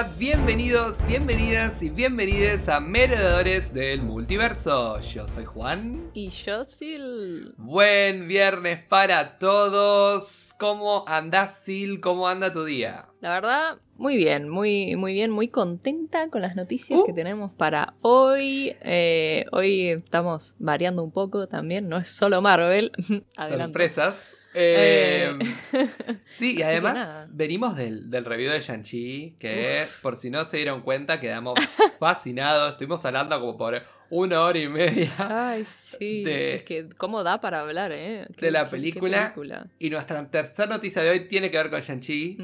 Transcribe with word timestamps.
Hola, 0.00 0.10
bienvenidos, 0.16 1.06
bienvenidas 1.06 1.82
y 1.82 1.90
bienvenidas 1.90 2.70
a 2.70 2.80
Meredores 2.80 3.74
del 3.74 4.00
Multiverso. 4.00 4.98
Yo 5.00 5.28
soy 5.28 5.44
Juan. 5.44 6.10
Y 6.14 6.30
yo 6.30 6.64
Sil. 6.64 7.52
Buen 7.58 8.26
viernes 8.26 8.82
para 8.82 9.36
todos. 9.36 10.54
¿Cómo 10.58 11.04
andás, 11.06 11.64
Sil? 11.68 12.00
¿Cómo 12.00 12.28
anda 12.28 12.50
tu 12.50 12.64
día? 12.64 13.08
La 13.20 13.28
verdad, 13.34 13.76
muy 13.98 14.16
bien, 14.16 14.48
muy, 14.48 14.96
muy 14.96 15.12
bien, 15.12 15.30
muy 15.30 15.48
contenta 15.48 16.30
con 16.30 16.40
las 16.40 16.56
noticias 16.56 17.00
que 17.04 17.12
tenemos 17.12 17.52
para 17.52 17.92
hoy. 18.00 18.74
Eh, 18.80 19.44
hoy 19.52 19.90
estamos 19.90 20.54
variando 20.58 21.04
un 21.04 21.10
poco 21.10 21.46
también, 21.46 21.90
no 21.90 21.98
es 21.98 22.08
solo 22.10 22.40
Marvel. 22.40 22.90
Sorpresas. 23.38 24.39
Eh, 24.54 25.38
sí, 26.26 26.56
y 26.58 26.62
además 26.62 27.30
venimos 27.34 27.76
del, 27.76 28.10
del, 28.10 28.24
review 28.24 28.50
de 28.50 28.60
Shang-Chi, 28.60 29.36
que 29.38 29.86
por 30.02 30.16
si 30.16 30.30
no 30.30 30.44
se 30.44 30.56
dieron 30.56 30.82
cuenta, 30.82 31.20
quedamos 31.20 31.58
fascinados. 32.00 32.72
Estuvimos 32.72 33.04
hablando 33.04 33.38
como 33.38 33.56
por 33.56 33.82
una 34.10 34.40
hora 34.40 34.58
y 34.58 34.68
media. 34.68 35.12
Ay, 35.18 35.64
sí. 35.64 36.24
es 36.26 36.64
que, 36.64 36.88
¿cómo 36.96 37.22
da 37.22 37.40
para 37.40 37.60
hablar, 37.60 37.92
eh? 37.92 38.26
de 38.36 38.50
la 38.50 38.68
película. 38.68 39.34
Y 39.78 39.90
nuestra 39.90 40.28
tercera 40.28 40.68
noticia 40.68 41.02
de 41.02 41.10
hoy 41.10 41.20
tiene 41.28 41.50
que 41.50 41.56
ver 41.56 41.70
con 41.70 41.80
Shang-Chi. 41.80 42.38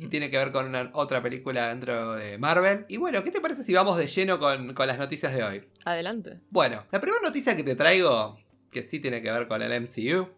Y 0.00 0.06
tiene 0.08 0.30
que 0.30 0.38
ver 0.38 0.52
con 0.52 0.66
una, 0.66 0.90
otra 0.94 1.20
película 1.22 1.68
dentro 1.68 2.14
de 2.14 2.38
Marvel. 2.38 2.84
Y 2.88 2.98
bueno, 2.98 3.24
¿qué 3.24 3.32
te 3.32 3.40
parece 3.40 3.64
si 3.64 3.74
vamos 3.74 3.98
de 3.98 4.06
lleno 4.06 4.38
con, 4.38 4.74
con 4.74 4.86
las 4.86 4.98
noticias 4.98 5.34
de 5.34 5.42
hoy? 5.42 5.64
Adelante. 5.84 6.38
Bueno, 6.50 6.84
la 6.92 7.00
primera 7.00 7.20
noticia 7.22 7.56
que 7.56 7.64
te 7.64 7.74
traigo, 7.74 8.38
que 8.70 8.84
sí 8.84 9.00
tiene 9.00 9.20
que 9.20 9.32
ver 9.32 9.48
con 9.48 9.60
el 9.60 9.82
MCU 9.82 10.37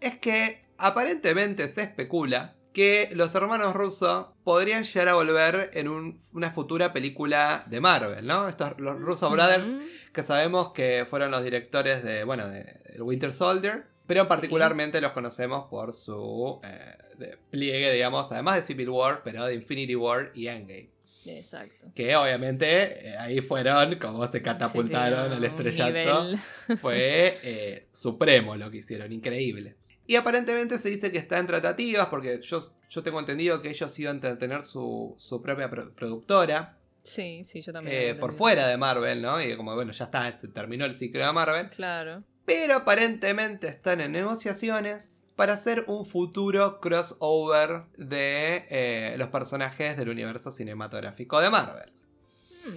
es 0.00 0.18
que 0.18 0.64
aparentemente 0.78 1.68
se 1.68 1.82
especula 1.82 2.56
que 2.72 3.10
los 3.14 3.34
hermanos 3.34 3.74
Russo 3.74 4.34
podrían 4.44 4.84
llegar 4.84 5.08
a 5.08 5.14
volver 5.14 5.70
en 5.74 6.20
una 6.32 6.50
futura 6.52 6.92
película 6.92 7.64
de 7.66 7.80
Marvel, 7.80 8.26
¿no? 8.26 8.48
Estos 8.48 8.78
los 8.78 9.00
Russo 9.00 9.28
Brothers, 9.30 9.74
que 10.12 10.22
sabemos 10.22 10.72
que 10.72 11.06
fueron 11.08 11.30
los 11.30 11.42
directores 11.42 12.02
de, 12.04 12.24
bueno, 12.24 12.48
de, 12.48 12.78
Winter 13.00 13.32
Soldier, 13.32 13.86
pero 14.06 14.26
particularmente 14.26 15.00
los 15.00 15.12
conocemos 15.12 15.68
por 15.68 15.92
su 15.92 16.60
eh, 16.62 17.36
pliegue, 17.50 17.92
digamos, 17.92 18.30
además 18.30 18.56
de 18.56 18.62
Civil 18.62 18.90
War, 18.90 19.22
pero 19.24 19.46
de 19.46 19.54
Infinity 19.54 19.96
War 19.96 20.30
y 20.34 20.48
Endgame. 20.48 20.90
Exacto. 21.26 21.86
Que 21.94 22.16
obviamente 22.16 23.10
eh, 23.10 23.16
ahí 23.18 23.40
fueron, 23.40 23.96
como 23.96 24.26
se 24.30 24.40
catapultaron 24.42 25.32
al 25.32 25.44
estrellato. 25.44 26.36
Fue 26.80 27.36
eh, 27.42 27.86
supremo 27.90 28.56
lo 28.56 28.70
que 28.70 28.78
hicieron, 28.78 29.12
increíble. 29.12 29.76
Y 30.10 30.16
aparentemente 30.16 30.76
se 30.76 30.90
dice 30.90 31.12
que 31.12 31.18
está 31.18 31.38
en 31.38 31.46
tratativas, 31.46 32.08
porque 32.08 32.40
yo, 32.42 32.60
yo 32.88 33.02
tengo 33.04 33.20
entendido 33.20 33.62
que 33.62 33.68
ellos 33.68 33.96
iban 33.96 34.16
a 34.26 34.36
tener 34.36 34.62
su, 34.64 35.16
propia 35.40 35.70
productora. 35.70 36.76
Sí, 37.04 37.44
sí, 37.44 37.62
yo 37.62 37.72
también. 37.72 37.96
Eh, 37.96 38.14
por 38.16 38.32
fuera 38.32 38.66
de 38.66 38.76
Marvel, 38.76 39.22
¿no? 39.22 39.40
Y 39.40 39.56
como, 39.56 39.72
bueno, 39.76 39.92
ya 39.92 40.06
está, 40.06 40.36
se 40.36 40.48
terminó 40.48 40.84
el 40.84 40.96
ciclo 40.96 41.24
de 41.24 41.32
Marvel. 41.32 41.70
Claro. 41.70 42.24
Pero 42.44 42.74
aparentemente 42.74 43.68
están 43.68 44.00
en 44.00 44.10
negociaciones 44.10 45.22
para 45.36 45.52
hacer 45.52 45.84
un 45.86 46.04
futuro 46.04 46.80
crossover 46.80 47.82
de 47.96 48.66
eh, 48.68 49.14
los 49.16 49.28
personajes 49.28 49.96
del 49.96 50.08
universo 50.08 50.50
cinematográfico 50.50 51.40
de 51.40 51.50
Marvel. 51.50 51.92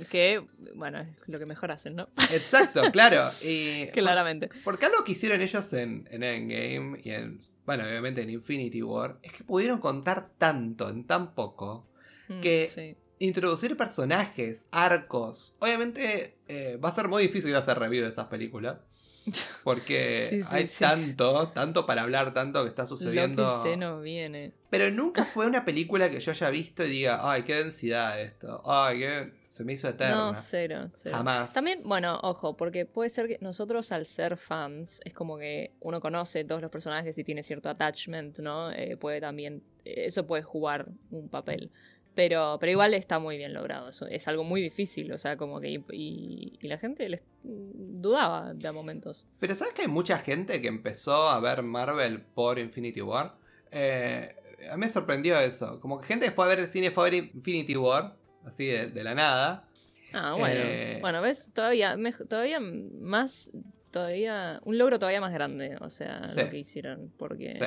Que, 0.09 0.45
bueno, 0.75 0.99
es 0.99 1.27
lo 1.27 1.39
que 1.39 1.45
mejor 1.45 1.71
hacen, 1.71 1.95
¿no? 1.95 2.09
Exacto, 2.31 2.81
claro. 2.91 3.21
Y, 3.43 3.87
Claramente. 3.87 4.49
Porque 4.63 4.85
algo 4.85 5.03
que 5.03 5.13
hicieron 5.13 5.41
ellos 5.41 5.73
en, 5.73 6.07
Endgame 6.11 7.01
y 7.03 7.11
en, 7.11 7.45
bueno, 7.65 7.83
obviamente 7.83 8.21
en 8.21 8.29
Infinity 8.29 8.81
War, 8.81 9.19
es 9.21 9.33
que 9.33 9.43
pudieron 9.43 9.79
contar 9.79 10.29
tanto 10.37 10.89
en 10.89 11.05
tan 11.05 11.33
poco 11.35 11.87
mm, 12.29 12.41
que 12.41 12.97
introducir 13.19 13.77
personajes, 13.77 14.65
arcos, 14.71 15.55
obviamente 15.59 16.37
eh, 16.47 16.77
va 16.83 16.89
a 16.89 16.93
ser 16.93 17.07
muy 17.07 17.23
difícil 17.23 17.55
hacer 17.55 17.79
review 17.79 18.03
de 18.03 18.09
esas 18.09 18.27
películas. 18.27 18.77
Porque 19.63 20.43
hay 20.49 20.67
tanto, 20.67 21.49
tanto 21.49 21.85
para 21.85 22.01
hablar, 22.01 22.33
tanto 22.33 22.63
que 22.63 22.69
está 22.69 22.85
sucediendo. 22.85 23.43
Lo 23.43 23.63
que 23.63 23.69
se 23.69 23.77
nos 23.77 24.03
viene. 24.03 24.51
Pero 24.69 24.91
nunca 24.91 25.23
fue 25.23 25.47
una 25.47 25.63
película 25.63 26.09
que 26.11 26.19
yo 26.19 26.31
haya 26.31 26.49
visto 26.49 26.85
y 26.85 26.89
diga, 26.89 27.19
ay, 27.21 27.43
qué 27.43 27.55
densidad 27.55 28.19
esto. 28.19 28.61
Ay, 28.65 28.99
qué 28.99 29.31
se 29.53 29.63
me 29.63 29.73
hizo 29.73 29.87
eterna. 29.87 30.15
No, 30.15 30.33
cero, 30.33 30.89
cero. 30.93 31.15
Jamás. 31.15 31.53
También, 31.53 31.77
bueno, 31.85 32.19
ojo, 32.23 32.57
porque 32.57 32.87
puede 32.87 33.11
ser 33.11 33.27
que 33.27 33.37
nosotros 33.39 33.91
al 33.91 34.07
ser 34.07 34.35
fans, 34.35 34.99
es 35.05 35.13
como 35.13 35.37
que 35.37 35.75
uno 35.79 36.01
conoce 36.01 36.43
todos 36.43 36.59
los 36.59 36.71
personajes 36.71 37.15
y 37.19 37.23
tiene 37.23 37.43
cierto 37.43 37.69
attachment, 37.69 38.39
¿no? 38.39 38.71
Eh, 38.71 38.97
puede 38.97 39.21
también, 39.21 39.61
eso 39.85 40.25
puede 40.25 40.41
jugar 40.41 40.87
un 41.11 41.29
papel. 41.29 41.69
Pero, 42.15 42.57
pero 42.59 42.71
igual 42.71 42.95
está 42.95 43.19
muy 43.19 43.37
bien 43.37 43.53
logrado. 43.53 43.89
Eso 43.89 44.07
es 44.07 44.27
algo 44.27 44.43
muy 44.43 44.59
difícil. 44.59 45.11
O 45.11 45.19
sea, 45.19 45.37
como 45.37 45.59
que. 45.59 45.83
Y, 45.91 46.57
la 46.63 46.79
gente 46.79 47.07
les 47.07 47.21
dudaba 47.43 48.55
de 48.55 48.67
a 48.67 48.71
momentos. 48.71 49.27
Pero 49.37 49.53
¿sabes 49.53 49.75
que 49.75 49.83
hay 49.83 49.87
mucha 49.87 50.17
gente 50.17 50.63
que 50.63 50.67
empezó 50.67 51.29
a 51.29 51.39
ver 51.39 51.61
Marvel 51.61 52.21
por 52.21 52.57
Infinity 52.57 53.01
War? 53.01 53.35
Eh, 53.69 54.35
a 54.71 54.77
mí 54.77 54.79
me 54.79 54.89
sorprendió 54.89 55.39
eso. 55.39 55.79
Como 55.79 56.01
que 56.01 56.07
gente 56.07 56.31
fue 56.31 56.45
a 56.45 56.47
ver 56.47 56.59
el 56.59 56.67
cine, 56.67 56.89
fue 56.89 57.07
a 57.07 57.11
ver 57.11 57.29
Infinity 57.35 57.77
War 57.77 58.22
así 58.45 58.67
de, 58.67 59.03
la 59.03 59.15
nada. 59.15 59.67
Ah, 60.13 60.35
bueno. 60.37 60.61
Eh, 60.63 60.99
bueno, 61.01 61.21
ves, 61.21 61.49
todavía, 61.53 61.97
todavía 62.29 62.59
más, 62.59 63.51
todavía, 63.91 64.59
un 64.63 64.77
logro 64.77 64.99
todavía 64.99 65.21
más 65.21 65.33
grande, 65.33 65.77
o 65.81 65.89
sea, 65.89 66.21
lo 66.35 66.49
que 66.49 66.59
hicieron, 66.59 67.11
porque... 67.17 67.53
Sí. 67.53 67.65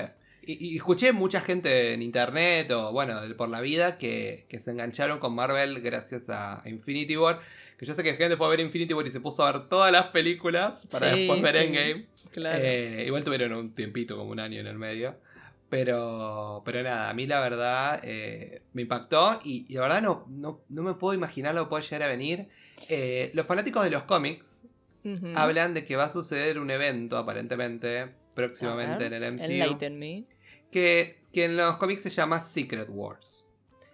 Y, 0.48 0.76
escuché 0.76 1.10
mucha 1.10 1.40
gente 1.40 1.92
en 1.92 2.02
internet 2.02 2.70
o, 2.70 2.92
bueno, 2.92 3.20
por 3.36 3.48
la 3.48 3.60
vida 3.60 3.98
que, 3.98 4.46
se 4.60 4.70
engancharon 4.70 5.18
con 5.18 5.34
Marvel 5.34 5.80
gracias 5.80 6.30
a 6.30 6.62
Infinity 6.66 7.16
War. 7.16 7.40
Que 7.76 7.84
yo 7.84 7.94
sé 7.94 8.04
que 8.04 8.14
gente 8.14 8.36
fue 8.36 8.46
a 8.46 8.50
ver 8.50 8.60
Infinity 8.60 8.94
War 8.94 9.06
y 9.06 9.10
se 9.10 9.20
puso 9.20 9.44
a 9.44 9.52
ver 9.52 9.68
todas 9.68 9.90
las 9.90 10.06
películas 10.06 10.86
para 10.90 11.16
después 11.16 11.42
ver 11.42 11.56
Endgame. 11.56 12.06
Claro. 12.30 12.62
Eh, 12.62 13.04
igual 13.06 13.24
tuvieron 13.24 13.52
un 13.54 13.74
tiempito, 13.74 14.16
como 14.16 14.30
un 14.30 14.38
año 14.38 14.60
en 14.60 14.68
el 14.68 14.78
medio. 14.78 15.16
Pero, 15.68 16.62
pero 16.64 16.82
nada, 16.82 17.10
a 17.10 17.14
mí 17.14 17.26
la 17.26 17.40
verdad 17.40 18.00
eh, 18.04 18.62
me 18.72 18.82
impactó 18.82 19.40
y, 19.42 19.72
la 19.74 19.80
verdad 19.80 20.02
no, 20.02 20.26
no, 20.28 20.82
me 20.82 20.94
puedo 20.94 21.12
imaginar 21.12 21.54
lo 21.54 21.64
que 21.64 21.70
puede 21.70 21.82
llegar 21.82 22.02
a 22.04 22.08
venir. 22.08 22.48
Eh, 22.88 23.30
los 23.34 23.46
fanáticos 23.46 23.82
de 23.82 23.90
los 23.90 24.04
cómics 24.04 24.64
hablan 25.34 25.72
de 25.72 25.84
que 25.84 25.94
va 25.94 26.04
a 26.04 26.12
suceder 26.12 26.58
un 26.58 26.68
evento 26.70 27.16
aparentemente 27.16 28.12
próximamente 28.34 29.06
en 29.06 29.12
el 29.12 29.32
MCU. 29.34 30.26
Que, 30.70 31.20
que 31.32 31.44
en 31.44 31.56
los 31.56 31.76
cómics 31.76 32.02
se 32.02 32.10
llama 32.10 32.40
Secret 32.40 32.88
Wars. 32.90 33.44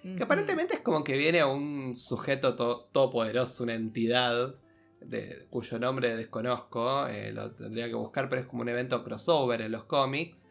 Que 0.02 0.24
aparentemente 0.24 0.74
es 0.74 0.80
como 0.80 1.04
que 1.04 1.16
viene 1.16 1.44
un 1.44 1.94
sujeto 1.94 2.56
todopoderoso, 2.56 3.62
una 3.62 3.74
entidad 3.74 4.56
de, 5.00 5.46
cuyo 5.48 5.78
nombre 5.78 6.16
desconozco, 6.16 7.06
eh, 7.06 7.32
lo 7.32 7.52
tendría 7.52 7.86
que 7.86 7.94
buscar, 7.94 8.28
pero 8.28 8.42
es 8.42 8.48
como 8.48 8.62
un 8.62 8.68
evento 8.68 9.04
crossover 9.04 9.60
en 9.62 9.70
los 9.70 9.84
cómics 9.84 10.48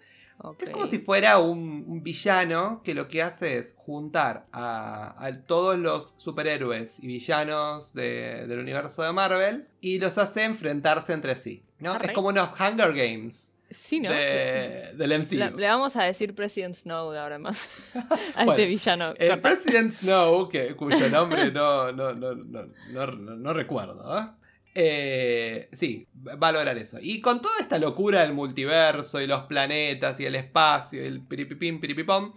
es 0.59 0.69
como 0.69 0.87
si 0.87 0.99
fuera 0.99 1.37
un, 1.39 2.01
villano 2.03 2.81
que 2.83 2.93
lo 2.93 3.07
que 3.07 3.21
hace 3.21 3.57
es 3.57 3.75
juntar 3.77 4.47
a, 4.51 5.31
todos 5.45 5.77
los 5.77 6.13
superhéroes 6.17 6.99
y 6.99 7.07
villanos 7.07 7.93
del 7.93 8.59
universo 8.59 9.03
de 9.03 9.11
Marvel 9.11 9.67
y 9.81 9.99
los 9.99 10.17
hace 10.17 10.43
enfrentarse 10.43 11.13
entre 11.13 11.35
sí. 11.35 11.63
¿no? 11.79 11.95
Es 11.97 12.11
como 12.11 12.29
unos 12.29 12.49
Hunger 12.59 12.93
Games. 12.93 13.51
Sí, 13.69 14.01
¿no? 14.01 14.09
del 14.11 15.19
MCU. 15.19 15.35
Le, 15.35 15.67
vamos 15.67 15.95
a 15.95 16.03
decir 16.03 16.35
President 16.35 16.75
Snow 16.75 17.13
ahora 17.13 17.39
más 17.39 17.91
a 18.35 18.43
este 18.43 18.65
villano. 18.67 19.13
El 19.17 19.39
President 19.39 19.91
Snow, 19.93 20.49
que, 20.49 20.75
cuyo 20.75 21.09
nombre 21.09 21.51
no, 21.51 21.91
no, 21.93 22.13
no, 22.13 23.05
no 23.05 23.53
recuerdo, 23.53 24.19
¿eh? 24.19 24.25
Eh, 24.73 25.69
sí, 25.73 26.07
va 26.15 26.47
a 26.47 26.51
lograr 26.51 26.77
eso. 26.77 26.97
Y 27.01 27.19
con 27.21 27.41
toda 27.41 27.59
esta 27.59 27.77
locura 27.77 28.21
del 28.21 28.33
multiverso 28.33 29.19
y 29.21 29.27
los 29.27 29.43
planetas 29.43 30.19
y 30.19 30.25
el 30.25 30.35
espacio 30.35 31.03
y 31.03 31.07
el 31.07 31.21
piripipim, 31.21 31.81
piripipom, 31.81 32.33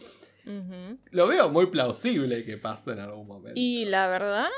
lo 1.11 1.27
veo 1.29 1.49
muy 1.51 1.67
plausible 1.67 2.45
que 2.45 2.59
pase 2.59 2.93
en 2.93 3.01
algún 3.01 3.27
momento. 3.27 3.53
Y 3.55 3.85
la 3.85 4.09
verdad, 4.09 4.49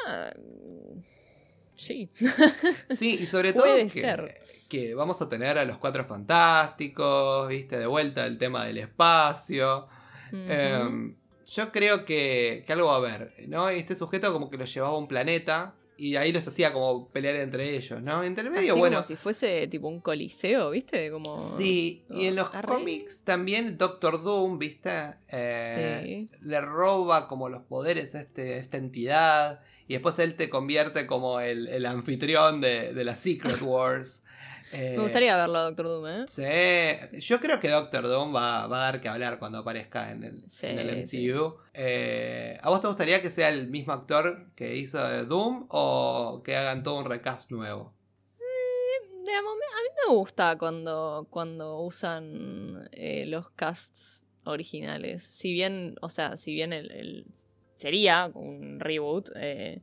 sí. 1.75 2.09
Sí, 2.91 3.19
y 3.21 3.27
sobre 3.27 3.53
todo 3.53 3.65
que, 3.65 4.39
que, 4.69 4.95
vamos 4.95 5.21
a 5.21 5.29
tener 5.29 5.59
a 5.59 5.65
los 5.65 5.79
cuatro 5.79 6.05
fantásticos, 6.05 7.49
viste, 7.49 7.79
de 7.79 7.87
vuelta 7.87 8.25
el 8.27 8.39
tema 8.39 8.65
del 8.65 8.79
espacio. 8.79 9.87
Em, 10.33 11.15
yo 11.47 11.71
creo 11.71 12.05
que, 12.05 12.65
que, 12.67 12.73
algo 12.73 12.89
va 12.89 12.95
a 12.95 12.97
haber, 12.97 13.35
¿no? 13.47 13.69
Este 13.69 13.95
sujeto 13.95 14.33
como 14.33 14.51
que 14.51 14.57
lo 14.57 14.65
llevaba 14.65 14.95
a 14.95 14.99
un 14.99 15.07
planeta 15.07 15.75
y 15.97 16.17
ahí 16.17 16.33
los 16.33 16.47
hacía 16.47 16.73
como 16.73 17.09
pelear 17.09 17.37
entre 17.37 17.77
ellos, 17.77 18.03
¿no? 18.03 18.23
Entre 18.23 18.45
el 18.45 18.51
medio, 18.51 18.77
bueno. 18.77 18.97
Como 18.97 19.07
si 19.07 19.17
fuese 19.17 19.67
tipo 19.69 19.89
un 19.89 20.01
coliseo, 20.01 20.71
¿viste? 20.71 21.11
Como. 21.11 21.57
Sí, 21.57 22.05
y 22.11 22.27
en 22.27 22.37
los 22.37 22.51
cómics 22.51 23.23
también 23.25 23.79
Doctor 23.79 24.23
Doom, 24.23 24.59
¿viste? 24.59 24.91
Eh, 25.31 26.29
le 26.43 26.61
roba 26.61 27.29
como 27.29 27.49
los 27.49 27.63
poderes 27.63 28.15
a 28.15 28.21
este, 28.21 28.59
esta 28.59 28.77
entidad 28.77 29.61
y 29.89 29.95
después 29.95 30.19
él 30.19 30.35
te 30.35 30.49
convierte 30.49 31.07
como 31.07 31.41
el, 31.41 31.69
el 31.69 31.87
anfitrión 31.87 32.61
de, 32.61 32.93
de 32.93 33.05
las 33.05 33.21
Secret 33.21 33.61
Wars. 33.63 34.23
Me 34.73 34.99
gustaría 34.99 35.37
verlo, 35.37 35.63
Doctor 35.63 35.87
Doom, 35.87 36.07
¿eh? 36.09 36.25
Sí, 36.27 37.19
yo 37.21 37.41
creo 37.41 37.61
que 37.61 37.69
Doctor 37.69 38.09
Doom 38.09 38.35
va, 38.35 38.67
va 38.67 38.79
a 38.79 38.93
dar 38.93 39.01
que 39.01 39.09
hablar 39.09 39.39
cuando 39.39 39.59
aparezca 39.59 40.11
en 40.11 40.25
el, 40.25 40.45
en 40.63 40.79
el 40.79 40.91
MCU. 40.99 41.57
Eh, 41.73 42.59
¿A 42.61 42.69
vos 42.69 42.81
te 42.81 42.89
gustaría 42.89 43.23
que 43.23 43.31
sea 43.31 43.49
el 43.49 43.69
mismo 43.69 43.93
actor 43.93 44.51
que 44.55 44.77
hizo 44.77 44.99
Doom 45.25 45.67
o 45.71 46.43
que 46.45 46.57
hagan 46.57 46.83
todo 46.83 46.99
un 46.99 47.05
recast 47.05 47.51
nuevo? 47.51 47.95
Mm, 48.39 49.29
a 49.29 49.43
mí 49.43 49.89
me 50.09 50.15
gusta 50.15 50.57
cuando, 50.59 51.27
cuando 51.31 51.81
usan 51.81 52.89
eh, 52.93 53.25
los 53.27 53.51
casts 53.51 54.25
originales. 54.45 55.23
Si 55.23 55.53
bien, 55.53 55.97
o 56.01 56.09
sea, 56.09 56.37
si 56.37 56.55
bien 56.55 56.73
el, 56.73 57.27
sería 57.75 58.31
un 58.35 58.81
reboot, 58.81 59.31
eh, 59.37 59.83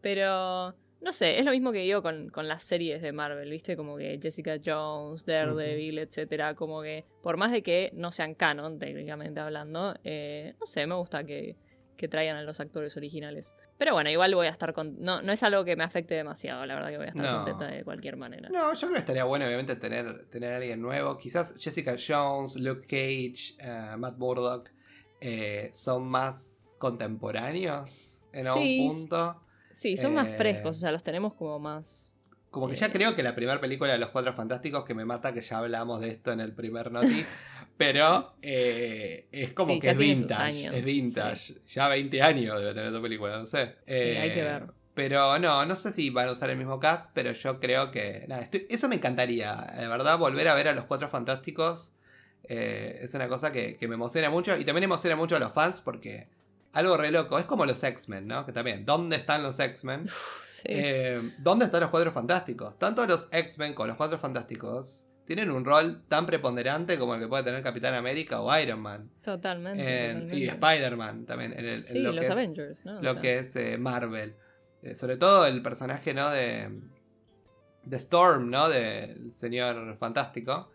pero 0.00 0.74
no 1.00 1.12
sé, 1.12 1.38
es 1.38 1.44
lo 1.44 1.52
mismo 1.52 1.70
que 1.70 1.78
digo 1.78 2.02
con, 2.02 2.30
las 2.48 2.62
series 2.62 3.00
de 3.02 3.12
Marvel, 3.12 3.48
¿viste? 3.50 3.76
Como 3.76 3.96
que 3.96 4.18
Jessica 4.20 4.58
Jones, 4.64 5.24
Daredevil, 5.24 5.98
etcétera. 5.98 6.54
Como 6.54 6.82
que, 6.82 7.04
por 7.22 7.36
más 7.36 7.52
de 7.52 7.62
que 7.62 7.90
no 7.94 8.10
sean 8.10 8.34
canon, 8.34 8.78
técnicamente 8.78 9.38
hablando, 9.40 9.94
eh, 10.02 10.54
no 10.58 10.66
sé, 10.66 10.86
me 10.86 10.96
gusta 10.96 11.24
que, 11.24 11.56
traigan 12.10 12.36
a 12.36 12.42
los 12.42 12.60
actores 12.60 12.96
originales. 12.96 13.56
Pero 13.76 13.92
bueno, 13.92 14.08
igual 14.08 14.32
voy 14.34 14.46
a 14.46 14.50
estar 14.50 14.72
con. 14.72 15.00
No, 15.00 15.20
no 15.20 15.32
es 15.32 15.42
algo 15.42 15.64
que 15.64 15.74
me 15.74 15.82
afecte 15.82 16.14
demasiado, 16.14 16.64
la 16.64 16.76
verdad 16.76 16.90
que 16.90 16.96
voy 16.96 17.06
a 17.06 17.10
estar 17.10 17.36
contenta 17.36 17.66
de 17.66 17.84
cualquier 17.84 18.16
manera. 18.16 18.48
No, 18.50 18.72
yo 18.72 18.80
creo 18.80 18.92
que 18.92 18.98
estaría 18.98 19.24
bueno, 19.24 19.46
obviamente, 19.46 19.74
tener, 19.76 20.26
tener 20.30 20.52
a 20.52 20.56
alguien 20.58 20.80
nuevo. 20.80 21.18
Quizás 21.18 21.54
Jessica 21.58 21.96
Jones, 21.98 22.56
Luke 22.56 22.82
Cage, 22.82 23.56
eh, 23.58 23.96
Matt 23.96 24.16
Murdock 24.16 24.70
eh, 25.20 25.70
son 25.72 26.08
más 26.08 26.76
contemporáneos 26.78 28.24
en 28.32 28.46
algún 28.46 28.88
punto. 28.88 29.47
Sí, 29.72 29.96
son 29.96 30.14
más 30.14 30.28
frescos, 30.34 30.76
o 30.76 30.80
sea, 30.80 30.92
los 30.92 31.02
tenemos 31.02 31.34
como 31.34 31.58
más. 31.58 32.14
Como 32.50 32.68
que 32.68 32.76
ya 32.76 32.86
eh, 32.86 32.92
creo 32.92 33.14
que 33.14 33.22
la 33.22 33.34
primera 33.34 33.60
película 33.60 33.92
de 33.92 33.98
los 33.98 34.10
Cuatro 34.10 34.32
Fantásticos, 34.32 34.84
que 34.84 34.94
me 34.94 35.04
mata 35.04 35.32
que 35.32 35.42
ya 35.42 35.58
hablamos 35.58 36.00
de 36.00 36.08
esto 36.08 36.32
en 36.32 36.40
el 36.40 36.52
primer 36.52 36.90
noti, 36.90 37.24
pero 37.76 38.34
eh, 38.42 39.26
es 39.30 39.52
como 39.52 39.78
que 39.78 39.90
es 39.90 39.96
vintage. 39.96 40.78
es 40.78 40.86
vintage. 40.86 41.54
Ya 41.66 41.88
20 41.88 42.22
años 42.22 42.58
debe 42.58 42.74
tener 42.74 42.92
tu 42.92 43.02
película, 43.02 43.38
no 43.38 43.46
sé. 43.46 43.76
hay 43.86 44.32
que 44.32 44.42
ver. 44.42 44.78
Pero 44.94 45.38
no, 45.38 45.64
no 45.64 45.76
sé 45.76 45.92
si 45.92 46.10
van 46.10 46.26
a 46.26 46.32
usar 46.32 46.50
el 46.50 46.56
mismo 46.56 46.80
cast, 46.80 47.12
pero 47.14 47.30
yo 47.30 47.60
creo 47.60 47.92
que. 47.92 48.24
Nada, 48.26 48.48
eso 48.68 48.88
me 48.88 48.96
encantaría. 48.96 49.54
De 49.78 49.86
verdad, 49.86 50.18
volver 50.18 50.48
a 50.48 50.54
ver 50.54 50.66
a 50.66 50.72
los 50.72 50.86
Cuatro 50.86 51.08
Fantásticos 51.08 51.92
eh, 52.48 52.98
es 53.02 53.14
una 53.14 53.28
cosa 53.28 53.52
que, 53.52 53.76
que 53.76 53.86
me 53.86 53.94
emociona 53.94 54.30
mucho. 54.30 54.56
Y 54.56 54.64
también 54.64 54.84
emociona 54.84 55.14
mucho 55.14 55.36
a 55.36 55.38
los 55.38 55.52
fans 55.52 55.80
porque 55.80 56.26
algo 56.72 56.96
re 56.96 57.10
loco. 57.10 57.38
Es 57.38 57.44
como 57.44 57.66
los 57.66 57.82
X-Men, 57.82 58.26
¿no? 58.26 58.44
Que 58.46 58.52
también, 58.52 58.84
¿dónde 58.84 59.16
están 59.16 59.42
los 59.42 59.58
X-Men? 59.58 60.04
Eh, 60.64 61.20
¿Dónde 61.38 61.66
están 61.66 61.80
los 61.80 61.90
Cuatro 61.90 62.12
Fantásticos? 62.12 62.78
Tanto 62.78 63.06
los 63.06 63.28
X-Men 63.30 63.74
como 63.74 63.88
los 63.88 63.96
Cuatro 63.96 64.18
Fantásticos 64.18 65.06
tienen 65.24 65.50
un 65.50 65.64
rol 65.64 66.02
tan 66.08 66.24
preponderante 66.24 66.98
como 66.98 67.14
el 67.14 67.20
que 67.20 67.28
puede 67.28 67.42
tener 67.44 67.62
Capitán 67.62 67.94
América 67.94 68.40
o 68.40 68.58
Iron 68.58 68.80
Man. 68.80 69.10
Totalmente. 69.22 70.34
Y 70.34 70.48
Spider-Man 70.48 71.26
también. 71.26 71.52
En 71.52 71.66
el, 71.66 71.84
sí, 71.84 71.98
los 71.98 72.30
Avengers, 72.30 72.84
¿no? 72.86 73.02
Lo 73.02 73.20
que 73.20 73.40
es 73.40 73.54
eh, 73.56 73.76
Marvel. 73.76 74.34
Eh, 74.82 74.94
sobre 74.94 75.16
todo 75.16 75.46
el 75.46 75.60
personaje, 75.60 76.14
¿no? 76.14 76.30
De, 76.30 76.80
de 77.84 77.96
Storm, 77.96 78.48
¿no? 78.48 78.68
Del 78.68 79.32
señor 79.32 79.96
fantástico. 79.98 80.70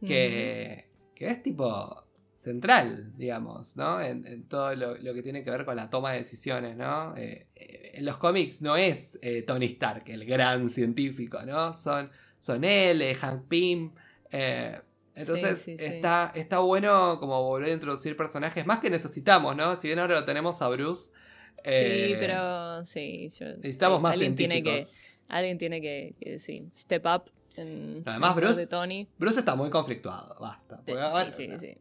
Que, 0.00 0.88
que 1.14 1.26
es 1.26 1.42
tipo 1.42 2.06
central, 2.40 3.12
digamos, 3.18 3.76
¿no? 3.76 4.00
En, 4.00 4.48
todo 4.48 4.74
lo, 4.74 5.14
que 5.14 5.22
tiene 5.22 5.44
que 5.44 5.50
ver 5.50 5.66
con 5.66 5.76
la 5.76 5.90
toma 5.90 6.12
de 6.12 6.20
decisiones, 6.20 6.74
¿no? 6.74 7.14
Eh, 7.14 7.46
eh, 7.54 7.90
en 7.94 8.04
los 8.06 8.16
cómics 8.16 8.62
no 8.62 8.76
es 8.76 9.18
eh, 9.20 9.42
Tony 9.42 9.66
Stark 9.66 10.04
el 10.06 10.24
gran 10.24 10.70
científico, 10.70 11.42
¿no? 11.44 11.74
Son, 11.74 12.10
son 12.38 12.64
él, 12.64 13.02
Hank 13.14 13.46
Pym. 13.46 13.92
entonces 14.30 15.68
está, 15.68 16.32
está 16.34 16.60
bueno 16.60 17.18
como 17.20 17.42
volver 17.42 17.72
a 17.72 17.74
introducir 17.74 18.16
personajes, 18.16 18.64
más 18.64 18.78
que 18.78 18.88
necesitamos, 18.88 19.54
¿no? 19.54 19.76
Si 19.76 19.88
bien 19.88 19.98
ahora 19.98 20.20
lo 20.20 20.24
tenemos 20.24 20.62
a 20.62 20.68
Bruce. 20.68 21.10
sí, 21.62 22.14
pero 22.18 22.86
sí. 22.86 23.28
necesitamos 23.58 24.00
más 24.00 24.14
alguien 24.14 24.34
científicos. 24.34 24.72
Tiene 24.72 24.86
que, 24.86 24.88
alguien 25.28 25.58
tiene 25.58 25.80
que, 25.82 26.14
que 26.18 26.38
sí, 26.38 26.70
step 26.72 27.04
up 27.04 27.30
Además, 27.56 28.34
Bruce, 28.36 28.68
Bruce 29.18 29.40
está 29.40 29.54
muy 29.54 29.70
conflictuado, 29.70 30.36
basta. 30.40 30.80
sí, 31.32 31.48
sí, 31.48 31.58
sí. 31.58 31.76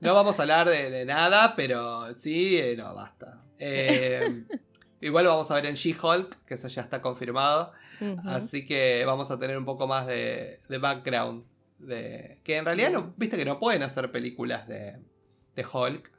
No 0.00 0.14
vamos 0.14 0.38
a 0.38 0.42
hablar 0.42 0.68
de, 0.68 1.04
nada, 1.04 1.54
pero 1.56 2.14
sí, 2.14 2.58
eh, 2.58 2.76
no, 2.76 2.94
basta. 2.94 3.42
Eh, 3.58 4.44
igual 5.00 5.24
lo 5.24 5.30
vamos 5.30 5.50
a 5.50 5.54
ver 5.54 5.64
en 5.64 5.76
She-Hulk, 5.76 6.44
que 6.44 6.54
eso 6.54 6.68
ya 6.68 6.82
está 6.82 7.00
confirmado. 7.00 7.72
Así 8.26 8.66
que 8.66 9.02
vamos 9.06 9.30
a 9.30 9.38
tener 9.38 9.56
un 9.56 9.64
poco 9.64 9.86
más 9.86 10.06
de, 10.06 10.60
background. 10.78 11.44
De, 11.78 12.38
que 12.44 12.58
en 12.58 12.66
realidad, 12.66 12.90
no, 12.90 13.14
viste 13.16 13.38
que 13.38 13.46
no 13.46 13.58
pueden 13.58 13.82
hacer 13.82 14.12
películas 14.12 14.68
de, 14.68 14.98
de 15.54 15.66
Hulk 15.66 16.12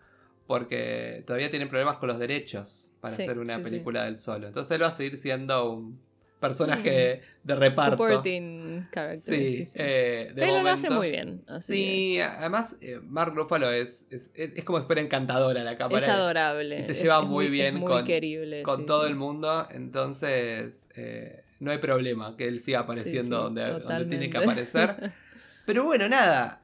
porque 0.48 1.24
todavía 1.28 1.52
tienen 1.52 1.70
problemas 1.70 1.98
con 1.98 2.08
los 2.08 2.18
derechos 2.18 2.90
para 3.02 3.14
hacer 3.14 3.38
una 3.38 3.60
película 3.60 4.06
del 4.06 4.18
solo. 4.18 4.48
Entonces 4.48 4.72
él 4.72 4.82
va 4.82 4.88
a 4.88 4.94
seguir 4.94 5.18
siendo 5.20 5.72
un, 5.72 6.00
personaje 6.40 7.22
de 7.44 7.56
reparto. 7.56 7.92
Supporting 7.92 8.88
character. 8.92 9.34
Sí, 9.34 9.66
sí, 9.66 9.78
eh, 9.80 10.34
lo 10.36 10.70
hace 10.70 10.90
muy 10.90 11.10
bien. 11.10 11.44
sí, 11.62 12.20
además 12.20 12.76
eh, 12.82 13.00
Mark 13.04 13.34
Ruffalo 13.36 13.72
es, 13.72 14.06
es, 14.10 14.32
es, 14.36 14.64
como 14.64 14.80
si 14.80 14.86
fuera 14.86 15.02
encantadora 15.02 15.64
la 15.64 15.78
cámara. 15.78 15.98
Es 15.98 16.08
adorable. 16.08 16.80
Y 16.80 16.84
se 16.84 16.94
lleva 16.94 17.22
muy, 17.22 17.50
bien 17.50 17.76
muy 17.76 17.92
con, 17.92 18.06
querible, 18.06 18.64
con 18.64 18.86
todo 18.86 19.08
el 19.08 19.16
mundo. 19.16 19.68
Entonces, 19.72 20.86
eh, 20.96 21.44
no 21.60 21.72
hay 21.72 21.80
problema 21.80 22.36
que 22.38 22.48
él 22.48 22.60
siga 22.60 22.80
apareciendo 22.80 23.44
donde, 23.44 23.64
donde, 23.80 24.06
tiene 24.06 24.30
que 24.30 24.38
aparecer. 24.38 25.12
Pero 25.66 25.86
bueno, 25.86 26.08
nada. 26.08 26.62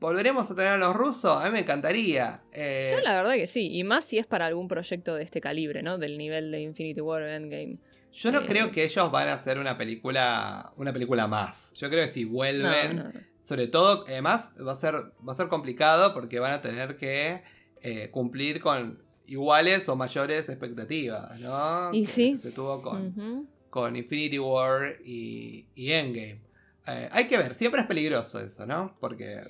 ¿Volveremos 0.00 0.48
a 0.48 0.54
tener 0.54 0.72
a 0.72 0.76
los 0.76 0.94
rusos? 0.94 1.42
A 1.42 1.46
mí 1.46 1.50
me 1.50 1.60
encantaría. 1.60 2.40
Yo 2.54 3.00
la 3.00 3.14
verdad 3.14 3.34
que 3.34 3.48
sí, 3.48 3.68
y 3.72 3.82
más 3.82 4.04
si 4.04 4.18
es 4.18 4.28
para 4.28 4.46
algún 4.46 4.68
proyecto 4.68 5.16
de 5.16 5.24
este 5.24 5.40
calibre, 5.40 5.82
¿no? 5.82 5.98
Del 5.98 6.18
nivel 6.18 6.52
de 6.52 6.60
Infinity 6.60 7.00
War 7.00 7.22
Endgame. 7.22 7.78
Yo 8.12 8.32
no 8.32 8.44
creo 8.46 8.70
que 8.70 8.84
ellos 8.84 9.10
van 9.10 9.28
a 9.28 9.34
hacer 9.34 9.58
una 9.58 9.76
película, 9.76 10.72
una 10.76 10.92
película 10.92 11.26
más. 11.26 11.72
Yo 11.74 11.88
creo 11.88 12.06
que 12.06 12.12
si 12.12 12.24
vuelven, 12.24 13.26
sobre 13.42 13.68
todo, 13.68 14.04
además 14.06 14.52
va 14.66 14.72
a 14.72 14.76
ser, 14.76 14.94
va 15.26 15.32
a 15.32 15.36
ser 15.36 15.48
complicado 15.48 16.14
porque 16.14 16.40
van 16.40 16.52
a 16.52 16.60
tener 16.60 16.96
que 16.96 17.42
eh, 17.82 18.10
cumplir 18.10 18.60
con 18.60 19.02
iguales 19.26 19.88
o 19.88 19.96
mayores 19.96 20.48
expectativas, 20.48 21.38
¿no? 21.40 21.92
Y 21.92 22.06
sí. 22.06 22.36
Se 22.38 22.50
tuvo 22.50 22.82
con, 22.82 23.48
con 23.70 23.94
Infinity 23.94 24.38
War 24.38 24.96
y, 25.04 25.66
Endgame. 25.76 26.40
Eh, 26.86 27.08
hay 27.12 27.26
que 27.28 27.36
ver, 27.36 27.54
siempre 27.54 27.82
es 27.82 27.86
peligroso 27.86 28.40
eso, 28.40 28.66
¿no? 28.66 28.96
Porque 28.98 29.42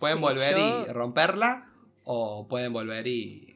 pueden 0.00 0.20
volver 0.20 0.56
y 0.58 0.92
romperla 0.92 1.68
o 2.04 2.48
pueden 2.48 2.72
volver 2.72 3.06
y, 3.06 3.53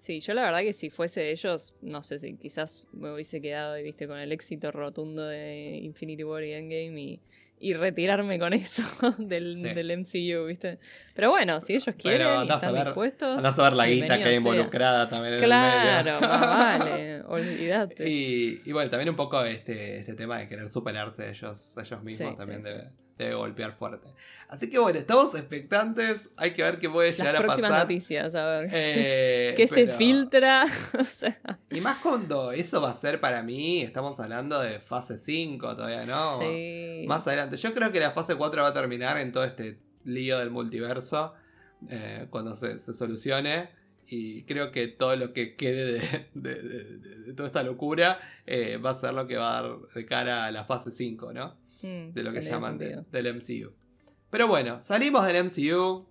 Sí, 0.00 0.18
yo 0.20 0.32
la 0.32 0.44
verdad 0.44 0.60
que 0.60 0.72
si 0.72 0.88
fuese 0.88 1.30
ellos, 1.30 1.76
no 1.82 2.02
sé 2.02 2.18
si 2.18 2.34
quizás 2.34 2.86
me 2.90 3.12
hubiese 3.12 3.42
quedado, 3.42 3.74
viste, 3.82 4.08
con 4.08 4.18
el 4.18 4.32
éxito 4.32 4.72
rotundo 4.72 5.26
de 5.26 5.78
Infinity 5.82 6.24
War 6.24 6.42
y 6.42 6.54
Endgame 6.54 7.20
y, 7.60 7.74
retirarme 7.74 8.38
con 8.38 8.54
eso 8.54 8.82
del, 9.18 9.60
del, 9.60 9.98
MCU, 9.98 10.46
viste. 10.46 10.78
Pero 11.14 11.28
bueno, 11.28 11.60
si 11.60 11.74
ellos 11.74 11.94
quieren 11.98 12.28
y 12.46 12.50
están 12.50 12.82
dispuestos. 12.82 13.36
Andás 13.36 13.58
a 13.58 13.62
ver 13.64 13.72
la 13.74 13.86
guita 13.88 14.16
que 14.16 14.28
hay 14.28 14.36
involucrada 14.36 15.06
también 15.06 15.34
en 15.34 15.40
claro, 15.40 16.14
el 16.14 16.20
medio. 16.22 16.30
vale, 16.30 17.22
olvídate. 17.28 18.08
Y, 18.08 18.62
y, 18.64 18.72
bueno, 18.72 18.90
también 18.90 19.10
un 19.10 19.16
poco 19.16 19.44
este, 19.44 19.98
este 19.98 20.14
tema 20.14 20.38
de 20.38 20.48
querer 20.48 20.70
superarse 20.70 21.28
ellos, 21.28 21.76
ellos 21.76 22.02
mismos 22.02 22.38
también 22.38 22.62
debe, 22.62 22.88
debe 23.24 23.34
golpear 23.34 23.72
fuerte. 23.72 24.08
Así 24.48 24.68
que 24.68 24.78
bueno, 24.78 24.98
estamos 24.98 25.34
expectantes. 25.36 26.30
Hay 26.36 26.52
que 26.52 26.62
ver 26.62 26.78
qué 26.78 26.90
puede 26.90 27.12
llegar 27.12 27.36
a 27.36 27.38
pasar. 27.38 27.46
próximas 27.46 27.82
noticias, 27.82 28.34
a 28.34 28.46
ver. 28.46 28.70
Eh, 28.72 29.54
¿Qué 29.56 29.66
se 29.68 29.86
filtra? 29.86 30.64
Y 31.70 31.80
más 31.80 31.98
cuando 31.98 32.50
eso 32.50 32.80
va 32.80 32.90
a 32.90 32.94
ser 32.94 33.20
para 33.20 33.44
mí, 33.44 33.82
estamos 33.82 34.18
hablando 34.18 34.60
de 34.60 34.80
fase 34.80 35.18
5 35.18 35.76
todavía, 35.76 36.04
¿no? 36.04 36.38
Sí. 36.38 37.04
Más 37.06 37.26
adelante. 37.28 37.56
Yo 37.56 37.72
creo 37.74 37.92
que 37.92 38.00
la 38.00 38.10
fase 38.10 38.34
4 38.34 38.62
va 38.62 38.68
a 38.68 38.72
terminar 38.74 39.18
en 39.18 39.30
todo 39.30 39.44
este 39.44 39.78
lío 40.04 40.38
del 40.38 40.50
multiverso. 40.50 41.34
Eh, 41.88 42.26
cuando 42.30 42.54
se, 42.54 42.78
solucione. 42.78 43.70
Y 44.06 44.42
creo 44.42 44.72
que 44.72 44.88
todo 44.88 45.14
lo 45.14 45.32
que 45.32 45.54
quede 45.54 46.28
de, 46.34 47.32
toda 47.36 47.46
esta 47.46 47.62
locura 47.62 48.18
eh, 48.44 48.76
va 48.76 48.90
a 48.90 48.94
ser 48.96 49.14
lo 49.14 49.28
que 49.28 49.36
va 49.36 49.58
a 49.58 49.62
dar 49.62 49.78
de 49.94 50.04
cara 50.04 50.46
a 50.46 50.50
la 50.50 50.64
fase 50.64 50.90
5, 50.90 51.32
¿no? 51.32 51.56
Mm, 51.82 52.12
de 52.12 52.22
lo 52.22 52.30
que 52.30 52.42
llaman 52.42 52.78
del 53.10 53.34
MCU. 53.34 53.72
Pero 54.30 54.46
bueno, 54.46 54.80
salimos 54.80 55.26
del 55.26 55.44
MCU 55.44 56.06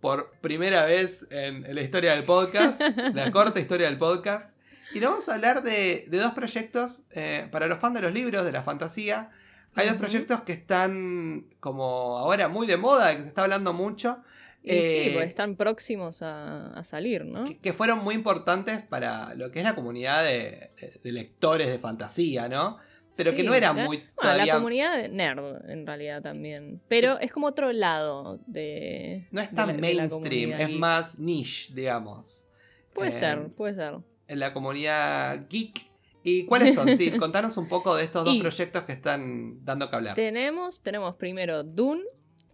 por 0.00 0.32
primera 0.40 0.84
vez 0.84 1.26
en, 1.30 1.74
la 1.74 1.80
historia 1.80 2.14
del 2.14 2.24
podcast, 2.24 2.80
la 3.14 3.30
corta 3.30 3.58
historia 3.60 3.86
del 3.86 3.98
podcast. 3.98 4.58
Y 4.94 5.00
nos 5.00 5.10
vamos 5.10 5.28
a 5.28 5.34
hablar 5.34 5.62
de, 5.62 6.06
dos 6.10 6.32
proyectos 6.32 7.02
eh, 7.12 7.48
para 7.50 7.66
los 7.66 7.78
fans 7.78 7.94
de 7.94 8.02
los 8.02 8.12
libros, 8.12 8.44
de 8.44 8.52
la 8.52 8.62
fantasía. 8.62 9.30
Hay 9.76 9.88
dos 9.88 9.96
proyectos 9.96 10.42
que 10.42 10.52
están 10.52 11.46
como 11.60 12.18
ahora 12.18 12.48
muy 12.48 12.66
de 12.66 12.76
moda, 12.76 13.14
que 13.16 13.22
se 13.22 13.28
está 13.28 13.42
hablando 13.42 13.72
mucho. 13.72 14.18
Y 14.62 14.68
sí, 14.70 14.74
Eh, 14.76 15.10
pues 15.14 15.28
están 15.28 15.56
próximos 15.56 16.22
a, 16.22 16.68
a 16.74 16.84
salir, 16.84 17.24
¿no? 17.24 17.44
que, 17.44 17.58
que 17.58 17.72
fueron 17.72 17.98
muy 18.04 18.14
importantes 18.14 18.82
para 18.82 19.34
lo 19.34 19.50
que 19.50 19.58
es 19.60 19.64
la 19.64 19.74
comunidad 19.74 20.22
de, 20.24 20.70
de- 20.80 21.00
de 21.02 21.12
lectores 21.12 21.68
de 21.68 21.78
fantasía, 21.78 22.48
¿no? 22.48 22.78
Pero 23.16 23.32
que 23.34 23.42
no 23.44 23.54
era 23.54 23.72
muy 23.72 23.98
Bueno, 23.98 24.10
todavía- 24.20 24.46
la 24.46 24.54
comunidad 24.54 25.08
nerd, 25.08 25.70
en 25.70 25.86
realidad, 25.86 26.22
también. 26.22 26.80
Pero 26.88 27.18
es 27.20 27.30
como 27.32 27.46
otro 27.46 27.72
lado 27.72 28.40
de. 28.46 29.26
no 29.30 29.40
es 29.40 29.54
tan 29.54 29.68
la- 29.68 29.72
de 29.74 29.94
la 29.94 30.02
mainstream, 30.08 30.52
es 30.60 30.70
más 30.70 31.18
niche, 31.18 31.72
digamos. 31.74 32.46
Puede 32.92 33.10
Eh, 33.10 33.12
ser, 33.12 33.48
puede 33.54 33.74
ser. 33.74 33.94
En 34.28 34.38
la 34.40 34.52
comunidad 34.52 35.46
geek. 35.48 35.86
¿Y 36.26 36.46
cuáles 36.46 36.74
son? 36.74 36.88
Sí, 36.96 37.10
contanos 37.18 37.56
un 37.58 37.68
poco 37.68 37.94
de 37.96 38.04
estos 38.04 38.24
dos 38.24 38.34
Y- 38.34 38.40
proyectos 38.40 38.82
que 38.84 38.92
están 38.92 39.64
dando 39.64 39.90
que 39.90 39.96
hablar. 39.96 40.14
Tenemos, 40.14 40.80
tenemos 40.82 41.14
primero 41.16 41.62
Dune, 41.62 42.02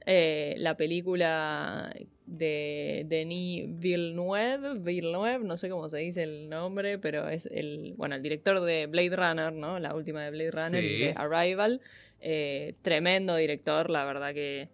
eh, 0.06 0.54
la 0.58 0.76
película 0.76 1.94
de 2.30 3.04
Denis 3.08 3.66
Villeneuve, 3.68 4.78
Villeneuve, 4.80 5.40
no 5.40 5.56
sé 5.56 5.68
cómo 5.68 5.88
se 5.88 5.98
dice 5.98 6.22
el 6.22 6.48
nombre, 6.48 6.98
pero 6.98 7.28
es 7.28 7.46
el, 7.46 7.94
bueno, 7.96 8.14
el 8.14 8.22
director 8.22 8.60
de 8.60 8.86
Blade 8.86 9.16
Runner, 9.16 9.52
¿no? 9.52 9.78
La 9.80 9.94
última 9.94 10.22
de 10.22 10.30
Blade 10.30 10.50
Runner 10.52 10.84
y 10.84 10.88
Sí. 10.88 10.98
de 11.04 11.14
Arrival. 11.16 11.80
Eh, 12.20 12.74
tremendo 12.82 13.34
director, 13.36 13.90
la 13.90 14.04
verdad 14.04 14.32
que 14.32 14.68